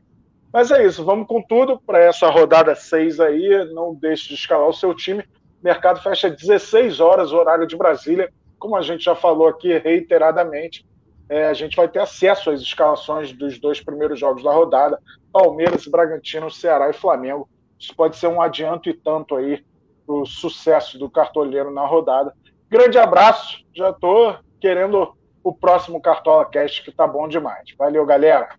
[0.52, 3.74] Mas é isso, vamos com tudo para essa rodada 6 aí.
[3.74, 5.22] Não deixe de escalar o seu time.
[5.22, 8.32] O mercado fecha 16 horas, horário de Brasília.
[8.60, 10.86] Como a gente já falou aqui reiteradamente,
[11.30, 15.00] é, a gente vai ter acesso às escalações dos dois primeiros jogos da rodada:
[15.32, 17.50] Palmeiras, Bragantino, Ceará e Flamengo.
[17.80, 19.64] Isso pode ser um adianto e tanto aí
[20.06, 22.34] para o sucesso do cartoleiro na rodada.
[22.70, 25.17] Grande abraço, já estou querendo
[25.48, 27.74] o próximo Cartola Cast, que tá bom demais.
[27.78, 28.50] Valeu, galera.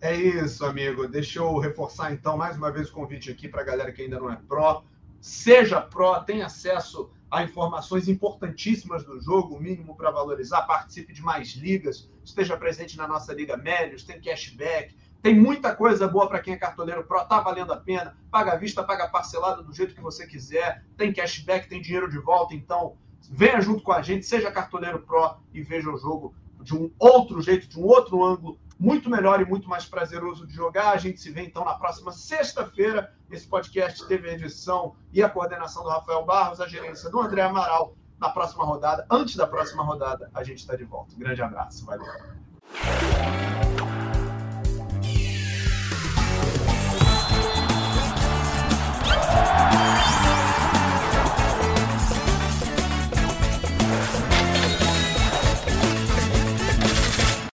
[0.00, 1.08] É isso, amigo.
[1.08, 4.18] Deixa eu reforçar então mais uma vez o convite aqui para a galera que ainda
[4.18, 4.84] não é pró.
[5.18, 11.22] Seja pró, tenha acesso a informações importantíssimas do jogo, o mínimo para valorizar, participe de
[11.22, 16.38] mais ligas, esteja presente na nossa Liga Médios, tem cashback, tem muita coisa boa para
[16.38, 19.94] quem é cartoleiro pró, tá valendo a pena, paga à vista, paga parcelado do jeito
[19.94, 22.96] que você quiser, tem cashback, tem dinheiro de volta, então
[23.30, 27.40] Venha junto com a gente, seja cartoleiro pro e veja o jogo de um outro
[27.40, 30.90] jeito, de um outro ângulo, muito melhor e muito mais prazeroso de jogar.
[30.90, 33.12] A gente se vê então na próxima sexta-feira.
[33.30, 37.42] Esse podcast teve a edição e a coordenação do Rafael Barros, a gerência do André
[37.42, 37.96] Amaral.
[38.18, 41.14] Na próxima rodada, antes da próxima rodada, a gente está de volta.
[41.14, 42.06] Um grande abraço, valeu.